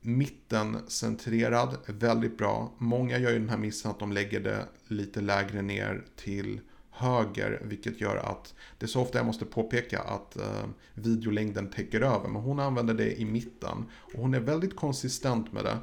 Mitten 0.00 0.78
centrerad, 0.88 1.76
väldigt 1.86 2.38
bra. 2.38 2.72
Många 2.78 3.18
gör 3.18 3.30
ju 3.30 3.38
den 3.38 3.48
här 3.48 3.58
missen 3.58 3.90
att 3.90 3.98
de 3.98 4.12
lägger 4.12 4.40
det 4.40 4.68
lite 4.88 5.20
lägre 5.20 5.62
ner 5.62 6.04
till 6.16 6.60
höger, 6.90 7.62
vilket 7.64 8.00
gör 8.00 8.16
att 8.16 8.54
det 8.78 8.86
är 8.86 8.88
så 8.88 9.02
ofta 9.02 9.18
jag 9.18 9.26
måste 9.26 9.44
påpeka 9.44 10.00
att 10.00 10.36
eh, 10.36 10.64
videolängden 10.94 11.70
täcker 11.70 12.00
över, 12.00 12.28
men 12.28 12.42
hon 12.42 12.60
använder 12.60 12.94
det 12.94 13.20
i 13.20 13.24
mitten. 13.24 13.84
Och 14.14 14.20
hon 14.20 14.34
är 14.34 14.40
väldigt 14.40 14.76
konsistent 14.76 15.52
med 15.52 15.64
det. 15.64 15.78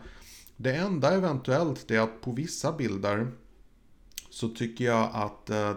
Det 0.57 0.75
enda 0.75 1.13
eventuellt 1.13 1.91
är 1.91 2.00
att 2.00 2.22
på 2.22 2.31
vissa 2.31 2.74
bilder 2.74 3.31
så 4.29 4.50
tycker 4.50 4.86
jag 4.86 5.10
att 5.13 5.50
eh, 5.50 5.75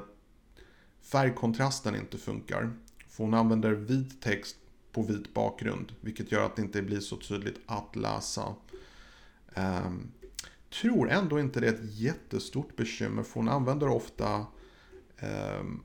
färgkontrasten 1.03 1.97
inte 1.97 2.19
funkar. 2.19 2.73
För 3.09 3.25
hon 3.25 3.35
använder 3.35 3.73
vit 3.73 4.23
text 4.23 4.57
på 4.97 5.03
vit 5.03 5.35
bakgrund, 5.35 5.93
vilket 6.01 6.33
gör 6.33 6.47
att 6.47 6.57
det 6.57 6.63
inte 6.63 6.83
blir 6.83 7.01
så 7.01 7.17
tydligt 7.17 7.61
att 7.67 7.97
läsa. 7.97 8.55
Um, 9.57 10.13
tror 10.81 11.11
ändå 11.11 11.41
inte 11.41 11.61
det 11.61 11.69
är 11.69 11.73
ett 11.73 11.95
jättestort 11.99 12.77
bekymmer, 12.77 13.23
för 13.23 13.35
hon 13.35 13.49
använder 13.49 13.89
ofta 13.89 14.47
um, 15.61 15.83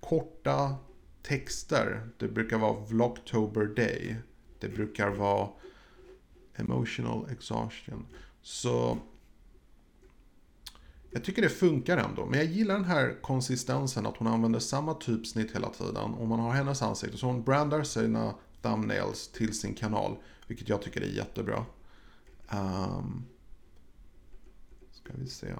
korta 0.00 0.76
texter. 1.22 2.08
Det 2.18 2.28
brukar 2.28 2.58
vara 2.58 2.80
Vlogtober 2.80 3.66
Day. 3.66 4.16
Det 4.58 4.68
brukar 4.68 5.10
vara 5.10 5.48
Emotional 6.54 7.30
Exhaustion. 7.30 8.06
Så 8.42 8.98
jag 11.12 11.24
tycker 11.24 11.42
det 11.42 11.48
funkar 11.48 11.96
ändå. 11.96 12.26
Men 12.26 12.38
jag 12.38 12.48
gillar 12.48 12.74
den 12.74 12.84
här 12.84 13.22
konsistensen 13.22 14.06
att 14.06 14.16
hon 14.16 14.28
använder 14.28 14.58
samma 14.58 14.94
typsnitt 14.94 15.54
hela 15.54 15.70
tiden. 15.70 16.14
Och 16.14 16.28
man 16.28 16.40
har 16.40 16.52
hennes 16.52 16.82
ansikte. 16.82 17.18
Så 17.18 17.26
hon 17.26 17.44
brandar 17.44 17.82
sina 17.82 18.34
thumbnails 18.62 19.28
till 19.28 19.58
sin 19.58 19.74
kanal. 19.74 20.16
Vilket 20.46 20.68
jag 20.68 20.82
tycker 20.82 21.00
är 21.00 21.06
jättebra. 21.06 21.64
Um, 22.52 23.24
ska 24.92 25.12
vi 25.14 25.28
se. 25.28 25.54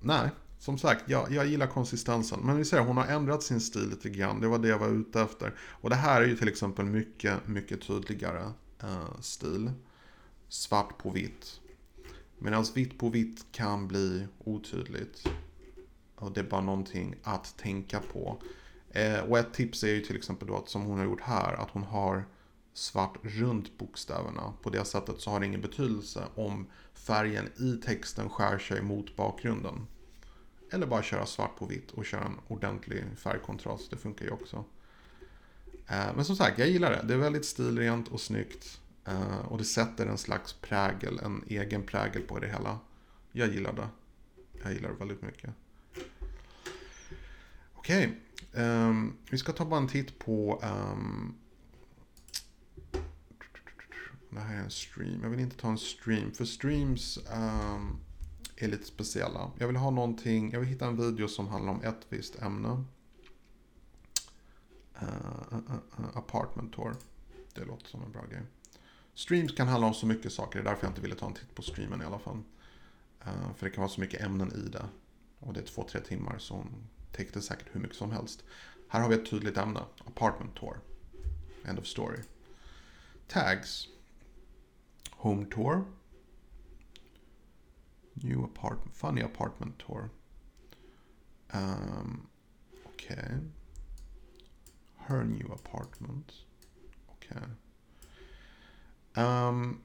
Nej, 0.00 0.30
som 0.58 0.78
sagt, 0.78 1.04
jag, 1.06 1.32
jag 1.32 1.46
gillar 1.46 1.66
konsistensen. 1.66 2.40
Men 2.42 2.56
vi 2.56 2.64
ser, 2.64 2.80
hon 2.80 2.96
har 2.96 3.06
ändrat 3.06 3.42
sin 3.42 3.60
stil 3.60 3.88
lite 3.90 4.08
grann. 4.08 4.40
Det 4.40 4.48
var 4.48 4.58
det 4.58 4.68
jag 4.68 4.78
var 4.78 4.88
ute 4.88 5.20
efter. 5.20 5.54
Och 5.60 5.90
det 5.90 5.96
här 5.96 6.22
är 6.22 6.26
ju 6.26 6.36
till 6.36 6.48
exempel 6.48 6.84
mycket, 6.84 7.48
mycket 7.48 7.86
tydligare 7.86 8.52
uh, 8.84 9.20
stil. 9.20 9.70
Svart 10.48 10.98
på 10.98 11.10
vitt. 11.10 11.60
Medan 12.42 12.64
vitt 12.74 12.98
på 12.98 13.08
vitt 13.08 13.46
kan 13.52 13.88
bli 13.88 14.26
otydligt. 14.38 15.28
Och 16.14 16.32
det 16.32 16.40
är 16.40 16.44
bara 16.44 16.60
någonting 16.60 17.14
att 17.22 17.58
tänka 17.58 18.00
på. 18.00 18.42
Eh, 18.90 19.20
och 19.20 19.38
ett 19.38 19.52
tips 19.52 19.84
är 19.84 19.88
ju 19.88 20.00
till 20.00 20.16
exempel 20.16 20.48
då 20.48 20.56
att 20.56 20.68
som 20.68 20.82
hon 20.82 20.98
har 20.98 21.04
gjort 21.04 21.20
här, 21.20 21.52
att 21.52 21.70
hon 21.70 21.82
har 21.82 22.24
svart 22.72 23.18
runt 23.22 23.78
bokstäverna. 23.78 24.52
På 24.62 24.70
det 24.70 24.84
sättet 24.84 25.20
så 25.20 25.30
har 25.30 25.40
det 25.40 25.46
ingen 25.46 25.60
betydelse 25.60 26.24
om 26.34 26.66
färgen 26.94 27.48
i 27.56 27.72
texten 27.84 28.28
skär 28.28 28.58
sig 28.58 28.82
mot 28.82 29.16
bakgrunden. 29.16 29.86
Eller 30.72 30.86
bara 30.86 31.02
köra 31.02 31.26
svart 31.26 31.56
på 31.58 31.66
vitt 31.66 31.90
och 31.90 32.06
köra 32.06 32.24
en 32.24 32.38
ordentlig 32.48 33.04
färgkontrast. 33.16 33.90
Det 33.90 33.96
funkar 33.96 34.24
ju 34.24 34.30
också. 34.30 34.64
Eh, 35.86 36.14
men 36.16 36.24
som 36.24 36.36
sagt, 36.36 36.58
jag 36.58 36.68
gillar 36.68 36.90
det. 36.90 37.02
Det 37.04 37.14
är 37.14 37.18
väldigt 37.18 37.44
stilrent 37.44 38.08
och 38.08 38.20
snyggt. 38.20 38.80
Eh, 39.10 39.38
och 39.38 39.58
det 39.58 39.64
sätter 39.64 40.06
en 40.06 40.18
slags 40.18 40.52
prägel, 40.52 41.18
en 41.18 41.44
egen 41.46 41.82
prägel 41.82 42.22
på 42.22 42.38
det 42.38 42.46
hela. 42.46 42.78
Jag 43.32 43.48
gillar 43.48 43.72
det. 43.72 43.88
Jag 44.62 44.72
gillar 44.72 44.88
det 44.88 44.94
väldigt 44.94 45.22
mycket. 45.22 45.50
Okej, 47.74 48.18
okay. 48.52 48.64
um, 48.64 49.16
vi 49.30 49.38
ska 49.38 49.52
ta 49.52 49.64
bara 49.64 49.80
en 49.80 49.88
titt 49.88 50.18
på 50.18 50.62
um, 50.62 51.34
det 54.30 54.40
här 54.40 54.54
är 54.54 54.62
en 54.62 54.70
stream. 54.70 55.20
Jag 55.22 55.30
vill 55.30 55.40
inte 55.40 55.56
ta 55.56 55.68
en 55.68 55.78
stream. 55.78 56.32
För 56.32 56.44
streams 56.44 57.18
um, 57.18 57.98
är 58.56 58.68
lite 58.68 58.84
speciella. 58.84 59.50
Jag 59.58 59.66
vill 59.66 59.76
ha 59.76 59.90
någonting. 59.90 60.52
Jag 60.52 60.60
vill 60.60 60.68
hitta 60.68 60.86
en 60.86 60.96
video 60.96 61.28
som 61.28 61.48
handlar 61.48 61.72
om 61.72 61.82
ett 61.82 62.06
visst 62.08 62.42
ämne. 62.42 62.68
Uh, 62.68 62.80
uh, 65.52 65.58
uh, 65.98 66.06
apartment 66.14 66.72
tour. 66.72 66.96
Det 67.54 67.64
låter 67.64 67.86
som 67.86 68.02
en 68.02 68.12
bra 68.12 68.22
grej. 68.30 68.42
Streams 69.14 69.52
kan 69.52 69.68
handla 69.68 69.86
om 69.86 69.94
så 69.94 70.06
mycket 70.06 70.32
saker. 70.32 70.58
Det 70.58 70.62
är 70.62 70.70
därför 70.70 70.86
jag 70.86 70.90
inte 70.90 71.00
ville 71.00 71.14
ta 71.14 71.26
en 71.26 71.34
titt 71.34 71.54
på 71.54 71.62
streamen 71.62 72.02
i 72.02 72.04
alla 72.04 72.18
fall. 72.18 72.42
Uh, 73.26 73.54
för 73.56 73.66
det 73.66 73.70
kan 73.70 73.82
vara 73.82 73.92
så 73.92 74.00
mycket 74.00 74.20
ämnen 74.20 74.52
i 74.52 74.68
det. 74.68 74.88
Och 75.38 75.52
det 75.52 75.60
är 75.60 75.64
två, 75.64 75.82
tre 75.82 76.00
timmar 76.00 76.38
så 76.38 76.54
hon 76.54 76.88
täckte 77.12 77.42
säkert 77.42 77.68
hur 77.72 77.80
mycket 77.80 77.96
som 77.96 78.10
helst. 78.10 78.44
Här 78.88 79.00
har 79.00 79.08
vi 79.08 79.14
ett 79.14 79.30
tydligt 79.30 79.56
ämne. 79.56 79.80
Apartment 80.04 80.54
tour. 80.54 80.80
End 81.64 81.78
of 81.78 81.86
story. 81.86 82.18
Tags. 83.28 83.88
Home 85.10 85.46
tour. 85.46 85.84
New 88.14 88.44
apartment. 88.44 88.96
Funny 88.96 89.22
apartment 89.22 89.78
tour. 89.78 90.10
Um, 91.52 92.26
Okej. 92.84 93.16
Okay. 93.16 93.38
Her 94.96 95.24
new 95.24 95.52
apartment. 95.52 96.32
Okej. 97.08 97.36
Okay. 97.36 97.48
Um, 99.20 99.80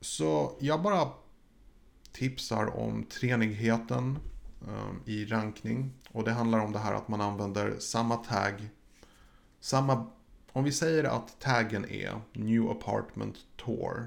så 0.00 0.56
jag 0.60 0.82
bara 0.82 1.08
tipsar 2.12 2.76
om 2.76 3.04
treenigheten 3.04 4.18
um, 4.68 5.02
i 5.06 5.24
rankning. 5.24 5.92
Och 6.10 6.24
det 6.24 6.32
handlar 6.32 6.58
om 6.58 6.72
det 6.72 6.78
här 6.78 6.94
att 6.94 7.08
man 7.08 7.20
använder 7.20 7.78
samma 7.78 8.16
tag. 8.16 8.68
Samma, 9.60 10.06
om 10.52 10.64
vi 10.64 10.72
säger 10.72 11.04
att 11.04 11.40
taggen 11.40 11.84
är 11.90 12.20
New 12.32 12.70
Apartment 12.70 13.36
Tour. 13.56 14.06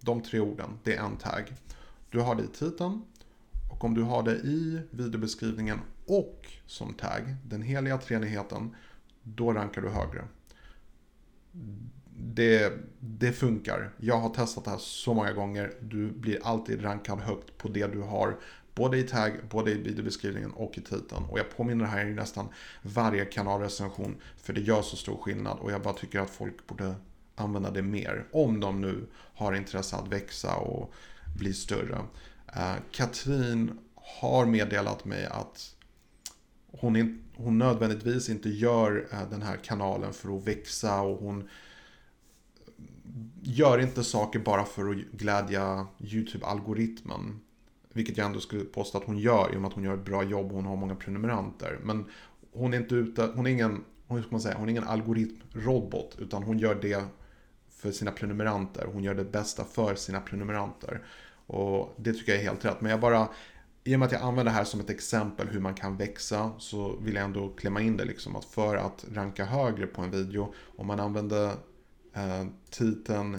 De 0.00 0.22
tre 0.22 0.40
orden, 0.40 0.78
det 0.82 0.94
är 0.94 1.02
en 1.02 1.16
tag. 1.16 1.54
Du 2.10 2.20
har 2.20 2.34
det 2.34 2.42
i 2.42 2.48
titeln. 2.48 3.02
Och 3.70 3.84
om 3.84 3.94
du 3.94 4.02
har 4.02 4.22
det 4.22 4.34
i 4.36 4.82
videobeskrivningen 4.90 5.80
och 6.06 6.46
som 6.66 6.94
tag, 6.94 7.36
den 7.44 7.62
heliga 7.62 7.98
treenigheten, 7.98 8.76
då 9.22 9.52
rankar 9.52 9.82
du 9.82 9.88
högre 9.88 10.24
det, 12.16 12.72
det 13.00 13.32
funkar. 13.32 13.90
Jag 13.96 14.18
har 14.18 14.28
testat 14.28 14.64
det 14.64 14.70
här 14.70 14.78
så 14.78 15.14
många 15.14 15.32
gånger. 15.32 15.72
Du 15.80 16.10
blir 16.10 16.38
alltid 16.42 16.84
rankad 16.84 17.18
högt 17.20 17.58
på 17.58 17.68
det 17.68 17.86
du 17.86 18.00
har. 18.00 18.36
Både 18.74 18.98
i 18.98 19.02
tag, 19.02 19.32
både 19.50 19.70
i 19.70 19.74
videobeskrivningen 19.74 20.50
och 20.50 20.78
i 20.78 20.80
titeln. 20.80 21.24
Och 21.30 21.38
jag 21.38 21.56
påminner 21.56 21.84
här 21.84 22.06
i 22.06 22.14
nästan 22.14 22.48
varje 22.82 23.24
kanalrecension. 23.24 24.16
För 24.36 24.52
det 24.52 24.60
gör 24.60 24.82
så 24.82 24.96
stor 24.96 25.16
skillnad. 25.16 25.58
Och 25.58 25.72
jag 25.72 25.82
bara 25.82 25.94
tycker 25.94 26.20
att 26.20 26.30
folk 26.30 26.66
borde 26.66 26.94
använda 27.34 27.70
det 27.70 27.82
mer. 27.82 28.26
Om 28.32 28.60
de 28.60 28.80
nu 28.80 29.06
har 29.34 29.54
intresse 29.54 29.96
att 29.96 30.08
växa 30.08 30.56
och 30.56 30.94
bli 31.36 31.54
större. 31.54 31.98
Uh, 32.56 32.76
Katrin 32.90 33.78
har 33.94 34.46
meddelat 34.46 35.04
mig 35.04 35.26
att 35.26 35.76
hon, 36.72 36.96
in, 36.96 37.24
hon 37.36 37.58
nödvändigtvis 37.58 38.28
inte 38.28 38.48
gör 38.48 39.08
uh, 39.12 39.30
den 39.30 39.42
här 39.42 39.56
kanalen 39.56 40.12
för 40.12 40.36
att 40.36 40.46
växa. 40.46 41.00
Och 41.00 41.18
hon 41.18 41.48
gör 43.42 43.78
inte 43.78 44.04
saker 44.04 44.38
bara 44.38 44.64
för 44.64 44.90
att 44.90 44.96
glädja 44.96 45.86
YouTube-algoritmen. 45.98 47.40
Vilket 47.92 48.16
jag 48.16 48.26
ändå 48.26 48.40
skulle 48.40 48.64
påstå 48.64 48.98
att 48.98 49.04
hon 49.04 49.18
gör 49.18 49.52
i 49.52 49.56
och 49.56 49.60
med 49.60 49.68
att 49.68 49.74
hon 49.74 49.84
gör 49.84 49.94
ett 49.94 50.04
bra 50.04 50.22
jobb 50.22 50.46
och 50.46 50.56
hon 50.56 50.66
har 50.66 50.76
många 50.76 50.94
prenumeranter. 50.94 51.78
Men 51.82 52.04
hon 52.52 52.74
är 52.74 52.78
inte 52.78 52.94
ute, 52.94 53.30
hon 53.34 53.46
är 53.46 53.50
ingen, 53.50 53.84
hur 54.08 54.22
ska 54.22 54.30
man 54.30 54.40
säga, 54.40 54.56
hon 54.58 54.68
är 54.68 54.70
ingen 54.70 54.84
algoritmrobot. 54.84 56.16
Utan 56.18 56.42
hon 56.42 56.58
gör 56.58 56.74
det 56.74 57.04
för 57.68 57.92
sina 57.92 58.10
prenumeranter. 58.10 58.88
Hon 58.92 59.04
gör 59.04 59.14
det 59.14 59.24
bästa 59.24 59.64
för 59.64 59.94
sina 59.94 60.20
prenumeranter. 60.20 61.02
Och 61.46 61.94
det 61.96 62.12
tycker 62.12 62.32
jag 62.32 62.40
är 62.40 62.44
helt 62.44 62.64
rätt. 62.64 62.80
Men 62.80 62.90
jag 62.90 63.00
bara, 63.00 63.28
i 63.84 63.94
och 63.94 63.98
med 63.98 64.06
att 64.06 64.12
jag 64.12 64.22
använder 64.22 64.44
det 64.52 64.56
här 64.56 64.64
som 64.64 64.80
ett 64.80 64.90
exempel 64.90 65.48
hur 65.48 65.60
man 65.60 65.74
kan 65.74 65.96
växa 65.96 66.52
så 66.58 66.96
vill 66.96 67.14
jag 67.14 67.24
ändå 67.24 67.48
klämma 67.48 67.80
in 67.80 67.96
det 67.96 68.04
liksom 68.04 68.36
att 68.36 68.44
för 68.44 68.76
att 68.76 69.04
ranka 69.12 69.44
högre 69.44 69.86
på 69.86 70.02
en 70.02 70.10
video 70.10 70.54
om 70.76 70.86
man 70.86 71.00
använder 71.00 71.52
eh, 72.14 72.46
titeln 72.70 73.38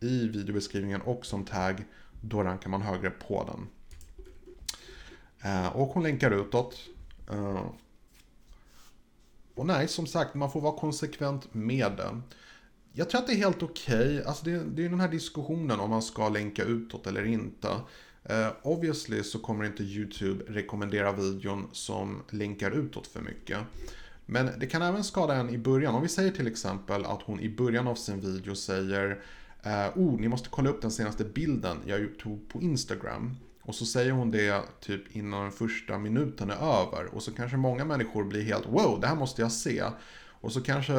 i 0.00 0.28
videobeskrivningen 0.28 1.00
och 1.00 1.26
som 1.26 1.44
tagg, 1.44 1.84
då 2.20 2.42
rankar 2.42 2.70
man 2.70 2.82
högre 2.82 3.10
på 3.10 3.50
den. 3.52 3.68
Eh, 5.44 5.76
och 5.76 5.88
hon 5.88 6.02
länkar 6.02 6.30
utåt. 6.30 6.80
Eh, 7.30 7.66
och 9.54 9.66
nej, 9.66 9.88
som 9.88 10.06
sagt, 10.06 10.34
man 10.34 10.50
får 10.50 10.60
vara 10.60 10.78
konsekvent 10.78 11.54
med 11.54 11.92
det. 11.96 12.20
Jag 12.92 13.10
tror 13.10 13.20
att 13.20 13.26
det 13.26 13.32
är 13.32 13.36
helt 13.36 13.62
okej. 13.62 14.18
Okay. 14.18 14.22
Alltså 14.22 14.44
det, 14.44 14.64
det 14.64 14.84
är 14.84 14.88
den 14.88 15.00
här 15.00 15.08
diskussionen 15.08 15.80
om 15.80 15.90
man 15.90 16.02
ska 16.02 16.28
länka 16.28 16.64
utåt 16.64 17.06
eller 17.06 17.24
inte. 17.24 17.68
Uh, 18.30 18.48
obviously 18.62 19.22
så 19.22 19.38
kommer 19.38 19.64
inte 19.64 19.82
YouTube 19.82 20.44
rekommendera 20.48 21.12
videon 21.12 21.68
som 21.72 22.22
länkar 22.30 22.70
utåt 22.70 23.06
för 23.06 23.20
mycket. 23.20 23.58
Men 24.26 24.50
det 24.58 24.66
kan 24.66 24.82
även 24.82 25.04
skada 25.04 25.34
en 25.34 25.50
i 25.50 25.58
början. 25.58 25.94
Om 25.94 26.02
vi 26.02 26.08
säger 26.08 26.30
till 26.30 26.46
exempel 26.46 27.04
att 27.04 27.22
hon 27.22 27.40
i 27.40 27.48
början 27.48 27.88
av 27.88 27.94
sin 27.94 28.20
video 28.20 28.54
säger 28.54 29.20
eh, 29.62 29.98
oh, 29.98 30.20
ni 30.20 30.28
måste 30.28 30.48
kolla 30.48 30.70
upp 30.70 30.82
den 30.82 30.90
senaste 30.90 31.24
bilden 31.24 31.76
jag 31.86 32.18
tog 32.18 32.48
på 32.48 32.62
Instagram. 32.62 33.36
Och 33.62 33.74
så 33.74 33.86
säger 33.86 34.12
hon 34.12 34.30
det 34.30 34.62
typ 34.80 35.16
innan 35.16 35.42
den 35.42 35.52
första 35.52 35.98
minuten 35.98 36.50
är 36.50 36.54
över. 36.54 37.14
Och 37.14 37.22
så 37.22 37.32
kanske 37.32 37.56
många 37.56 37.84
människor 37.84 38.24
blir 38.24 38.42
helt 38.42 38.66
wow, 38.66 39.00
det 39.00 39.06
här 39.06 39.16
måste 39.16 39.42
jag 39.42 39.52
se. 39.52 39.84
Och 40.40 40.52
så 40.52 40.60
kanske 40.60 40.92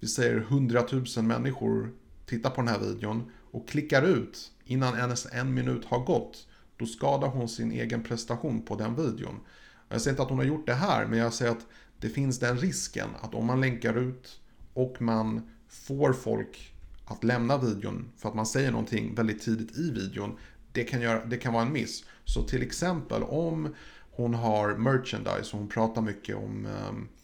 vi 0.00 0.08
säger 0.08 0.36
100 0.36 0.84
000 0.92 1.24
människor 1.24 1.92
tittar 2.26 2.50
på 2.50 2.60
den 2.60 2.68
här 2.68 2.78
videon 2.78 3.30
och 3.50 3.68
klickar 3.68 4.02
ut 4.02 4.52
innan 4.64 4.96
ens 4.96 5.26
en 5.32 5.54
minut 5.54 5.84
har 5.84 5.98
gått. 5.98 6.46
Då 6.76 6.86
skadar 6.86 7.28
hon 7.28 7.48
sin 7.48 7.72
egen 7.72 8.02
prestation 8.02 8.62
på 8.62 8.76
den 8.76 8.94
videon. 8.94 9.40
Jag 9.88 10.00
säger 10.00 10.12
inte 10.12 10.22
att 10.22 10.28
hon 10.28 10.38
har 10.38 10.44
gjort 10.44 10.66
det 10.66 10.74
här, 10.74 11.06
men 11.06 11.18
jag 11.18 11.32
säger 11.32 11.52
att 11.52 11.66
det 12.00 12.08
finns 12.08 12.38
den 12.38 12.58
risken 12.58 13.08
att 13.20 13.34
om 13.34 13.46
man 13.46 13.60
länkar 13.60 13.98
ut 13.98 14.40
och 14.74 15.02
man 15.02 15.50
får 15.68 16.12
folk 16.12 16.74
att 17.04 17.24
lämna 17.24 17.58
videon 17.58 18.12
för 18.16 18.28
att 18.28 18.34
man 18.34 18.46
säger 18.46 18.70
någonting 18.70 19.14
väldigt 19.14 19.42
tidigt 19.42 19.78
i 19.78 19.90
videon, 19.90 20.36
det 20.72 20.84
kan, 20.84 21.00
göra, 21.00 21.24
det 21.24 21.36
kan 21.36 21.52
vara 21.52 21.66
en 21.66 21.72
miss. 21.72 22.04
Så 22.24 22.42
till 22.42 22.62
exempel 22.62 23.22
om 23.22 23.74
hon 24.10 24.34
har 24.34 24.76
merchandise 24.76 25.52
och 25.52 25.58
hon 25.58 25.68
pratar 25.68 26.02
mycket 26.02 26.36
om 26.36 26.66
eh, 26.66 27.18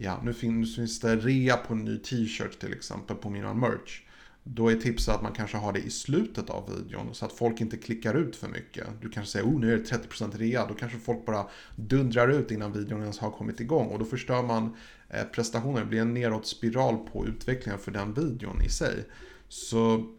Ja, 0.00 0.20
nu 0.24 0.34
finns 0.34 1.00
det 1.00 1.16
rea 1.16 1.56
på 1.56 1.74
en 1.74 1.84
ny 1.84 1.98
t-shirt 1.98 2.58
till 2.60 2.72
exempel 2.72 3.16
på 3.16 3.30
mina 3.30 3.54
merch. 3.54 4.02
Då 4.50 4.68
är 4.68 4.76
tipset 4.76 5.14
att 5.14 5.22
man 5.22 5.32
kanske 5.32 5.56
har 5.56 5.72
det 5.72 5.80
i 5.80 5.90
slutet 5.90 6.50
av 6.50 6.70
videon 6.76 7.14
så 7.14 7.24
att 7.24 7.32
folk 7.32 7.60
inte 7.60 7.76
klickar 7.76 8.14
ut 8.14 8.36
för 8.36 8.48
mycket. 8.48 8.86
Du 9.00 9.08
kanske 9.08 9.32
säger 9.32 9.46
oh 9.46 9.60
nu 9.60 9.72
är 9.72 9.76
det 9.76 9.84
30% 9.84 10.38
rea, 10.38 10.66
då 10.66 10.74
kanske 10.74 10.98
folk 10.98 11.26
bara 11.26 11.46
dundrar 11.76 12.28
ut 12.28 12.50
innan 12.50 12.72
videon 12.72 13.00
ens 13.00 13.18
har 13.18 13.30
kommit 13.30 13.60
igång 13.60 13.86
och 13.86 13.98
då 13.98 14.04
förstör 14.04 14.42
man 14.42 14.76
eh, 15.08 15.24
prestationen. 15.24 15.80
Det 15.80 15.86
blir 15.86 16.00
en 16.00 16.14
neråt 16.14 16.46
spiral 16.46 16.96
på 17.12 17.26
utvecklingen 17.26 17.80
för 17.80 17.90
den 17.90 18.14
videon 18.14 18.62
i 18.62 18.68
sig. 18.68 19.04
Så 19.48 20.14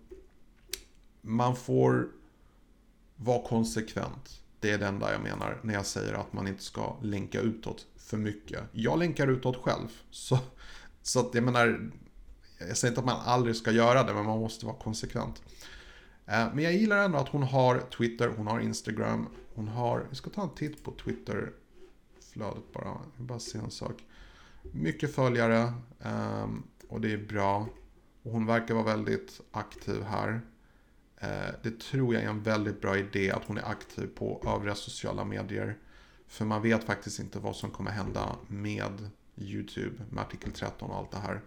man 1.22 1.56
får 1.56 2.08
vara 3.16 3.48
konsekvent. 3.48 4.42
Det 4.60 4.72
är 4.72 4.78
det 4.78 4.86
enda 4.86 5.12
jag 5.12 5.22
menar 5.22 5.60
när 5.64 5.74
jag 5.74 5.86
säger 5.86 6.14
att 6.14 6.34
man 6.34 6.48
inte 6.48 6.64
ska 6.64 6.98
länka 7.02 7.42
utåt 7.42 7.86
för 7.98 8.18
mycket. 8.18 8.64
Jag 8.72 9.00
länkar 9.00 9.28
utåt 9.28 9.58
själv. 9.58 9.88
Så, 10.12 10.40
så 11.02 11.20
att 11.20 11.36
jag 11.36 11.44
menar, 11.44 11.92
jag 12.60 12.78
säger 12.78 12.92
inte 12.92 13.00
att 13.00 13.06
man 13.06 13.22
aldrig 13.26 13.56
ska 13.56 13.72
göra 13.72 14.04
det, 14.04 14.14
men 14.14 14.26
man 14.26 14.40
måste 14.40 14.66
vara 14.66 14.76
konsekvent. 14.76 15.42
Eh, 16.26 16.48
men 16.54 16.64
jag 16.64 16.74
gillar 16.74 16.98
ändå 16.98 17.18
att 17.18 17.30
hon 17.30 17.44
har 17.44 17.80
Twitter, 17.80 18.34
hon 18.38 18.48
har 18.48 18.60
Instagram, 18.60 19.28
hon 19.56 19.68
har, 19.68 20.08
vi 20.10 20.16
ska 20.16 20.30
ta 20.30 20.44
en 20.44 20.56
titt 20.56 20.84
på 20.84 20.92
Twitter-flödet 20.92 22.74
bara, 22.74 22.86
jag 22.86 23.02
vill 23.18 23.28
bara 23.28 23.40
se 23.40 23.58
en 23.58 23.72
sak. 23.72 24.04
Mycket 24.72 25.16
följare 25.16 25.74
ehm, 26.02 26.64
och 26.88 27.02
det 27.02 27.14
är 27.14 27.18
bra. 27.18 27.68
Och 28.24 28.32
hon 28.32 28.46
verkar 28.46 28.74
vara 28.74 28.86
väldigt 28.86 29.42
aktiv 29.52 30.04
här. 30.04 30.42
Eh, 31.18 31.54
det 31.64 31.80
tror 31.80 32.14
jag 32.14 32.24
är 32.24 32.30
en 32.30 32.44
väldigt 32.44 32.82
bra 32.82 32.98
idé 32.98 33.32
att 33.32 33.44
hon 33.46 33.58
är 33.58 33.66
aktiv 33.66 34.08
på 34.16 34.44
övriga 34.46 34.76
sociala 34.76 35.24
medier. 35.26 35.78
För 36.28 36.46
man 36.46 36.62
vet 36.62 36.84
faktiskt 36.84 37.20
inte 37.20 37.40
vad 37.40 37.56
som 37.56 37.72
kommer 37.72 37.92
hända 37.92 38.36
med 38.48 39.10
YouTube, 39.38 40.04
med 40.10 40.24
artikel 40.24 40.52
13 40.52 40.90
och 40.90 40.98
allt 40.98 41.12
det 41.12 41.18
här. 41.18 41.42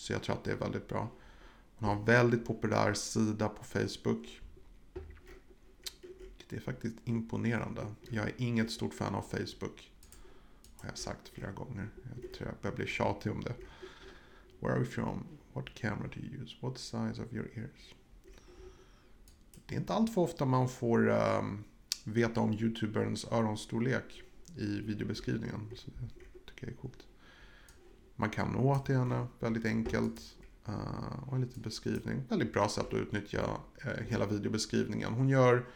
Så 0.00 0.12
jag 0.12 0.22
tror 0.22 0.36
att 0.36 0.44
det 0.44 0.52
är 0.52 0.56
väldigt 0.56 0.88
bra. 0.88 1.08
Hon 1.76 1.88
har 1.88 1.96
en 1.96 2.04
väldigt 2.04 2.46
populär 2.46 2.94
sida 2.94 3.48
på 3.48 3.64
Facebook. 3.64 4.40
Det 6.48 6.56
är 6.56 6.60
faktiskt 6.60 6.96
imponerande. 7.04 7.86
Jag 8.10 8.26
är 8.26 8.34
inget 8.36 8.70
stort 8.70 8.94
fan 8.94 9.14
av 9.14 9.22
Facebook. 9.22 9.92
Har 10.76 10.88
jag 10.88 10.98
sagt 10.98 11.28
flera 11.28 11.52
gånger. 11.52 11.88
Jag 12.22 12.32
tror 12.32 12.48
jag 12.48 12.56
börjar 12.62 12.76
bli 12.76 12.86
tjatig 12.86 13.32
om 13.32 13.40
det. 13.40 13.54
Where 14.60 14.72
are 14.72 14.80
we 14.80 14.86
from? 14.86 15.26
What 15.52 15.74
camera 15.74 16.08
do 16.14 16.20
you 16.20 16.42
use? 16.42 16.56
What 16.60 16.78
size 16.78 17.22
of 17.22 17.32
your 17.32 17.50
ears? 17.54 17.94
Det 19.66 19.74
är 19.74 19.80
inte 19.80 19.92
alltför 19.92 20.20
ofta 20.20 20.44
man 20.44 20.68
får 20.68 21.08
um, 21.08 21.64
veta 22.04 22.40
om 22.40 22.52
youtuberns 22.52 23.24
öronstorlek 23.24 24.22
i 24.56 24.80
videobeskrivningen. 24.80 25.70
Så 25.76 25.90
det 25.90 26.08
tycker 26.46 26.66
jag 26.66 26.72
är 26.72 26.76
coolt. 26.76 27.06
Man 28.20 28.30
kan 28.30 28.52
nå 28.52 28.78
till 28.78 28.96
henne 28.96 29.26
väldigt 29.38 29.64
enkelt. 29.64 30.36
Uh, 30.68 31.28
och 31.28 31.34
en 31.34 31.40
liten 31.40 31.62
beskrivning. 31.62 32.22
Väldigt 32.28 32.52
bra 32.52 32.68
sätt 32.68 32.86
att 32.86 32.94
utnyttja 32.94 33.40
uh, 33.86 33.90
hela 34.08 34.26
videobeskrivningen. 34.26 35.12
Hon 35.12 35.28
gör 35.28 35.66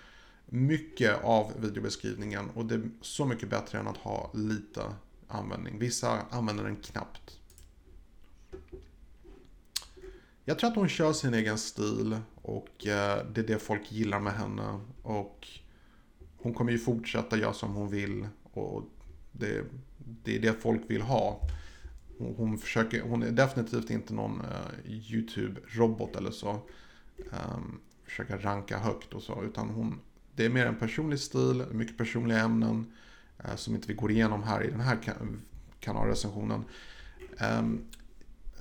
mycket 0.47 1.25
av 1.25 1.53
videobeskrivningen 1.61 2.51
och 2.51 2.65
det 2.65 2.75
är 2.75 2.91
så 3.01 3.25
mycket 3.25 3.51
bättre 3.51 3.79
än 3.79 3.87
att 3.87 3.97
ha 3.97 4.31
lite 4.35 4.83
användning. 5.29 5.79
Vissa 5.79 6.21
använder 6.31 6.65
den 6.65 6.77
knappt. 6.77 7.39
Jag 10.45 10.59
tror 10.59 10.71
att 10.71 10.77
hon 10.77 10.89
kör 10.89 11.13
sin 11.13 11.35
egen 11.35 11.59
stil 11.59 12.17
och 12.35 12.69
uh, 12.87 13.25
det 13.33 13.41
är 13.41 13.47
det 13.47 13.59
folk 13.59 13.93
gillar 13.93 14.21
med 14.21 14.33
henne. 14.33 14.81
Och 15.03 15.49
hon 16.37 16.55
kommer 16.55 16.73
ju 16.73 16.79
fortsätta 16.79 17.37
göra 17.37 17.53
som 17.53 17.75
hon 17.75 17.89
vill 17.89 18.29
och 18.43 18.83
det, 19.33 19.65
det 19.99 20.37
är 20.37 20.41
det 20.41 20.53
folk 20.53 20.83
vill 20.91 21.03
ha. 21.03 21.41
Hon, 22.19 22.59
försöker, 22.59 23.03
hon 23.03 23.23
är 23.23 23.31
definitivt 23.31 23.91
inte 23.91 24.15
någon 24.15 24.41
uh, 24.41 24.91
YouTube-robot 24.91 26.17
eller 26.17 26.31
så. 26.31 26.51
Ehm, 26.51 27.55
um, 27.55 27.81
försöka 28.05 28.37
ranka 28.37 28.79
högt 28.79 29.15
och 29.15 29.23
så. 29.23 29.43
Utan 29.43 29.69
hon, 29.69 30.01
det 30.35 30.45
är 30.45 30.51
mer 30.51 30.67
en 30.67 30.79
personlig 30.79 31.21
stil, 31.21 31.65
mycket 31.73 31.99
personliga 31.99 32.39
ämnen. 32.39 32.93
Uh, 33.45 33.57
som 33.57 33.75
inte 33.75 33.89
vi 33.89 33.95
går 33.95 34.11
igenom 34.11 34.43
här 34.43 34.65
i 34.65 34.71
den 34.71 34.81
här 34.81 35.03
kan 35.03 35.41
kanalrecensionen. 35.81 36.65
Um, 37.59 37.85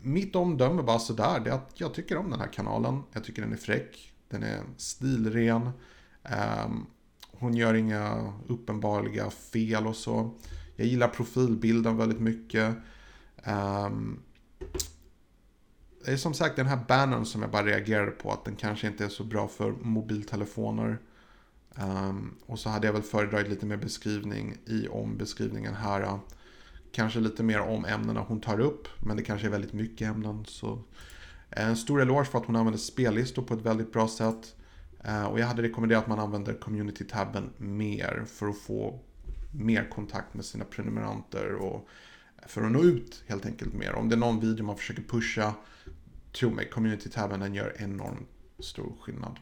mitt 0.02 0.36
omdöme 0.36 0.82
bara 0.84 1.00
sådär, 1.00 1.40
det 1.40 1.50
är 1.50 1.54
att 1.54 1.72
jag 1.76 1.94
tycker 1.94 2.18
om 2.18 2.30
den 2.32 2.40
här 2.40 2.54
kanalen. 2.54 3.02
Jag 3.12 3.24
tycker 3.24 3.42
den 3.42 3.54
är 3.54 3.58
fräck. 3.58 4.14
Den 4.28 4.44
är 4.44 4.62
stilren. 4.78 5.70
Um, 6.66 6.86
hon 7.32 7.54
gör 7.54 7.74
inga 7.74 8.34
uppenbarliga 8.48 9.30
fel 9.30 9.88
och 9.88 9.96
så. 9.96 10.34
Jag 10.76 10.88
gillar 10.88 11.08
profilbilden 11.08 11.98
väldigt 11.98 12.20
mycket. 12.20 12.76
Um, 13.46 14.24
det 16.06 16.12
är 16.12 16.18
som 16.18 16.34
sagt 16.34 16.56
den 16.56 16.68
här 16.68 16.80
bannern 16.88 17.26
som 17.26 17.42
jag 17.42 17.52
bara 17.52 17.66
reagerade 17.66 18.12
på. 18.12 18.32
Att 18.32 18.46
den 18.46 18.56
kanske 18.56 18.88
inte 18.88 19.06
är 19.06 19.10
så 19.10 19.24
bra 19.24 19.48
för 19.48 19.72
mobiltelefoner. 19.72 21.00
Um, 21.76 22.36
och 22.46 22.60
så 22.60 22.70
hade 22.70 22.88
jag 22.88 22.94
väl 22.94 23.02
föredragit 23.02 23.50
lite 23.50 23.66
mer 23.66 23.78
beskrivning 23.78 24.58
i 24.66 24.88
om 24.88 25.18
beskrivningen 25.18 25.74
här. 25.74 26.20
Kanske 26.92 27.20
lite 27.20 27.44
mer 27.44 27.60
om 27.60 27.86
ämnena 27.86 28.22
hon 28.22 28.42
tar 28.42 28.60
upp. 28.60 28.88
Men 29.00 29.18
det 29.18 29.24
kanske 29.24 29.48
är 29.48 29.52
väldigt 29.52 29.74
mycket 29.74 30.08
ämnen. 30.08 30.46
Så 30.46 30.84
eh, 31.50 31.68
en 31.68 31.78
stor 31.78 32.02
eloge 32.02 32.26
för 32.26 32.40
att 32.40 32.46
hon 32.46 32.56
använder 32.56 32.80
spellistor 32.80 33.44
på 33.44 33.54
ett 33.54 33.62
väldigt 33.62 33.94
bra 33.94 34.08
sätt. 34.08 34.56
Uh, 35.08 35.26
och 35.26 35.40
jag 35.40 35.48
hade 35.48 35.62
rekommenderat 35.62 36.04
att 36.04 36.10
man 36.10 36.20
använder 36.20 36.54
community-tabben 36.54 37.50
mer 37.58 38.24
för 38.28 38.48
att 38.48 38.58
få 38.58 39.00
mer 39.52 39.90
kontakt 39.90 40.34
med 40.34 40.46
sina 40.46 40.66
prenumeranter 40.66 41.54
och 41.54 41.88
för 42.48 42.64
att 42.64 42.72
nå 42.72 42.84
ut 42.84 43.24
helt 43.28 43.46
enkelt 43.46 43.74
mer. 43.74 43.96
Om 43.96 44.10
det 44.10 44.16
är 44.16 44.20
någon 44.20 44.40
video 44.40 44.66
man 44.66 44.78
försöker 44.78 45.04
pusha, 45.04 45.54
tro 46.32 46.50
mig, 46.50 46.70
community-tabben 46.70 47.40
den 47.40 47.54
gör 47.54 47.76
enormt 47.78 48.30
stor 48.60 48.94
skillnad. 49.02 49.40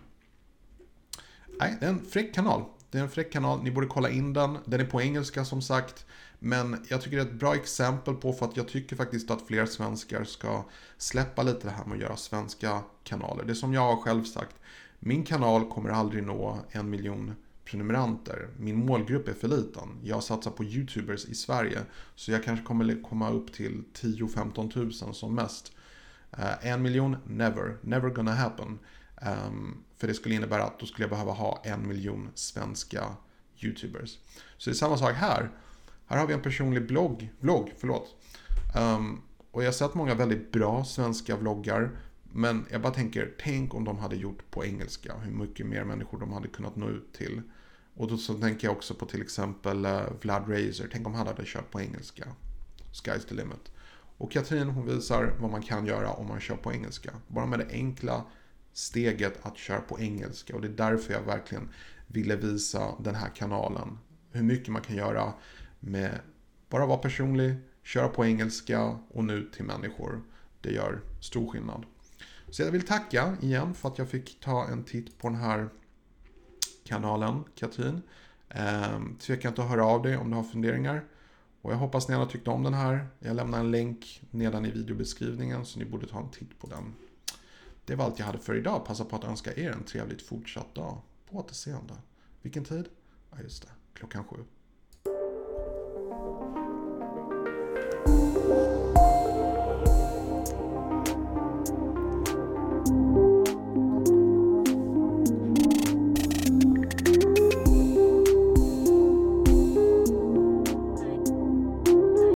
Nej, 1.59 1.77
det 1.79 1.85
är 1.85 1.89
en 1.89 2.05
fräck 2.05 2.33
kanal. 2.33 2.63
Det 2.91 2.97
är 2.97 3.01
en 3.01 3.09
fräck 3.09 3.31
kanal, 3.31 3.63
ni 3.63 3.71
borde 3.71 3.87
kolla 3.87 4.09
in 4.09 4.33
den. 4.33 4.57
Den 4.65 4.79
är 4.79 4.85
på 4.85 5.01
engelska 5.01 5.45
som 5.45 5.61
sagt. 5.61 6.05
Men 6.39 6.85
jag 6.87 7.01
tycker 7.01 7.17
det 7.17 7.23
är 7.23 7.27
ett 7.27 7.39
bra 7.39 7.55
exempel 7.55 8.15
på 8.15 8.33
för 8.33 8.45
att 8.45 8.57
jag 8.57 8.67
tycker 8.67 8.95
faktiskt 8.95 9.31
att 9.31 9.47
fler 9.47 9.65
svenskar 9.65 10.23
ska 10.23 10.65
släppa 10.97 11.43
lite 11.43 11.67
det 11.67 11.71
här 11.71 11.85
med 11.85 11.95
att 11.95 12.01
göra 12.01 12.17
svenska 12.17 12.81
kanaler. 13.03 13.43
Det 13.43 13.51
är 13.51 13.55
som 13.55 13.73
jag 13.73 13.95
har 13.95 14.01
själv 14.01 14.23
sagt. 14.23 14.55
Min 14.99 15.23
kanal 15.23 15.69
kommer 15.69 15.89
aldrig 15.89 16.23
nå 16.23 16.59
en 16.71 16.89
miljon 16.89 17.35
prenumeranter. 17.71 18.49
Min 18.57 18.85
målgrupp 18.85 19.27
är 19.27 19.33
för 19.33 19.47
liten. 19.47 19.99
Jag 20.03 20.23
satsar 20.23 20.51
på 20.51 20.63
YouTubers 20.63 21.25
i 21.25 21.35
Sverige. 21.35 21.79
Så 22.15 22.31
jag 22.31 22.43
kanske 22.43 22.65
kommer 22.65 23.03
komma 23.03 23.31
upp 23.31 23.53
till 23.53 23.83
10-15 23.93 24.71
tusen 24.71 25.13
som 25.13 25.35
mest. 25.35 25.71
Uh, 26.37 26.67
en 26.67 26.81
miljon, 26.81 27.17
never. 27.25 27.77
Never 27.81 28.09
gonna 28.09 28.33
happen. 28.33 28.79
Um, 29.47 29.83
för 29.97 30.07
det 30.07 30.13
skulle 30.13 30.35
innebära 30.35 30.63
att 30.63 30.79
då 30.79 30.85
skulle 30.85 31.03
jag 31.03 31.09
behöva 31.09 31.31
ha 31.31 31.61
en 31.65 31.87
miljon 31.87 32.29
svenska 32.35 33.15
YouTubers. 33.59 34.19
Så 34.57 34.69
det 34.69 34.73
är 34.73 34.75
samma 34.75 34.97
sak 34.97 35.13
här. 35.13 35.49
Här 36.07 36.17
har 36.17 36.27
vi 36.27 36.33
en 36.33 36.41
personlig 36.41 36.87
blogg, 36.87 37.31
vlogg, 37.39 37.73
förlåt. 37.77 38.15
Um, 38.77 39.21
och 39.51 39.63
jag 39.63 39.67
har 39.67 39.73
sett 39.73 39.93
många 39.93 40.15
väldigt 40.15 40.51
bra 40.51 40.83
svenska 40.85 41.35
vloggar. 41.35 41.91
Men 42.33 42.65
jag 42.71 42.81
bara 42.81 42.93
tänker, 42.93 43.31
tänk 43.43 43.73
om 43.75 43.83
de 43.83 43.97
hade 43.97 44.15
gjort 44.15 44.51
på 44.51 44.65
engelska. 44.65 45.13
Hur 45.17 45.31
mycket 45.31 45.65
mer 45.65 45.83
människor 45.83 46.19
de 46.19 46.33
hade 46.33 46.47
kunnat 46.47 46.75
nå 46.75 46.89
ut 46.89 47.13
till. 47.13 47.41
Och 47.95 48.07
då 48.07 48.17
så 48.17 48.33
tänker 48.33 48.67
jag 48.67 48.77
också 48.77 48.93
på 48.93 49.05
till 49.05 49.21
exempel 49.21 49.85
eh, 49.85 50.01
Vlad 50.21 50.43
Razer. 50.47 50.89
Tänk 50.91 51.07
om 51.07 51.13
han 51.13 51.27
hade 51.27 51.43
kört 51.45 51.71
på 51.71 51.81
engelska. 51.81 52.27
Sky's 52.93 53.27
the 53.27 53.35
limit. 53.35 53.71
Och 54.17 54.31
Katrin 54.31 54.69
hon 54.69 54.85
visar 54.85 55.33
vad 55.39 55.51
man 55.51 55.61
kan 55.61 55.85
göra 55.85 56.11
om 56.11 56.27
man 56.27 56.39
kör 56.39 56.55
på 56.55 56.73
engelska. 56.73 57.11
Bara 57.27 57.45
med 57.45 57.59
det 57.59 57.67
enkla 57.71 58.25
steget 58.73 59.45
att 59.45 59.57
köra 59.57 59.81
på 59.81 59.99
engelska. 59.99 60.55
Och 60.55 60.61
det 60.61 60.67
är 60.67 60.91
därför 60.91 61.13
jag 61.13 61.21
verkligen 61.21 61.69
ville 62.07 62.35
visa 62.35 62.95
den 62.99 63.15
här 63.15 63.29
kanalen. 63.29 63.97
Hur 64.31 64.43
mycket 64.43 64.67
man 64.67 64.81
kan 64.81 64.95
göra 64.95 65.33
med 65.79 66.19
bara 66.69 66.85
vara 66.85 66.97
personlig, 66.97 67.55
köra 67.83 68.07
på 68.07 68.25
engelska 68.25 68.97
och 69.09 69.23
nu 69.23 69.49
till 69.55 69.65
människor. 69.65 70.21
Det 70.61 70.71
gör 70.71 71.01
stor 71.19 71.51
skillnad. 71.51 71.85
Så 72.49 72.61
jag 72.61 72.71
vill 72.71 72.87
tacka 72.87 73.37
igen 73.41 73.73
för 73.73 73.89
att 73.89 73.97
jag 73.97 74.09
fick 74.09 74.39
ta 74.39 74.67
en 74.67 74.83
titt 74.83 75.17
på 75.17 75.29
den 75.29 75.37
här 75.37 75.69
kanalen, 76.91 77.43
Katrin. 77.55 78.01
Ehm, 78.49 79.15
tveka 79.19 79.47
inte 79.47 79.63
att 79.63 79.69
höra 79.69 79.85
av 79.85 80.01
dig 80.01 80.17
om 80.17 80.29
du 80.29 80.35
har 80.35 80.43
funderingar. 80.43 81.03
Och 81.61 81.71
jag 81.71 81.77
hoppas 81.77 82.07
ni 82.07 82.15
alla 82.15 82.25
tyckte 82.25 82.49
om 82.49 82.63
den 82.63 82.73
här. 82.73 83.07
Jag 83.19 83.35
lämnar 83.35 83.59
en 83.59 83.71
länk 83.71 84.21
nedan 84.31 84.65
i 84.65 84.71
videobeskrivningen 84.71 85.65
så 85.65 85.79
ni 85.79 85.85
borde 85.85 86.07
ta 86.07 86.19
en 86.19 86.29
titt 86.29 86.59
på 86.59 86.67
den. 86.67 86.93
Det 87.85 87.95
var 87.95 88.05
allt 88.05 88.19
jag 88.19 88.25
hade 88.25 88.39
för 88.39 88.55
idag. 88.55 88.85
Passa 88.85 89.05
på 89.05 89.15
att 89.15 89.23
önska 89.23 89.53
er 89.53 89.71
en 89.71 89.83
trevligt 89.83 90.21
fortsatt 90.21 90.75
dag. 90.75 90.97
På 91.29 91.37
återseende. 91.37 91.93
Vilken 92.41 92.63
tid? 92.63 92.85
Ja, 93.31 93.37
just 93.43 93.61
det. 93.61 93.69
Klockan 93.93 94.23
sju. 94.23 94.37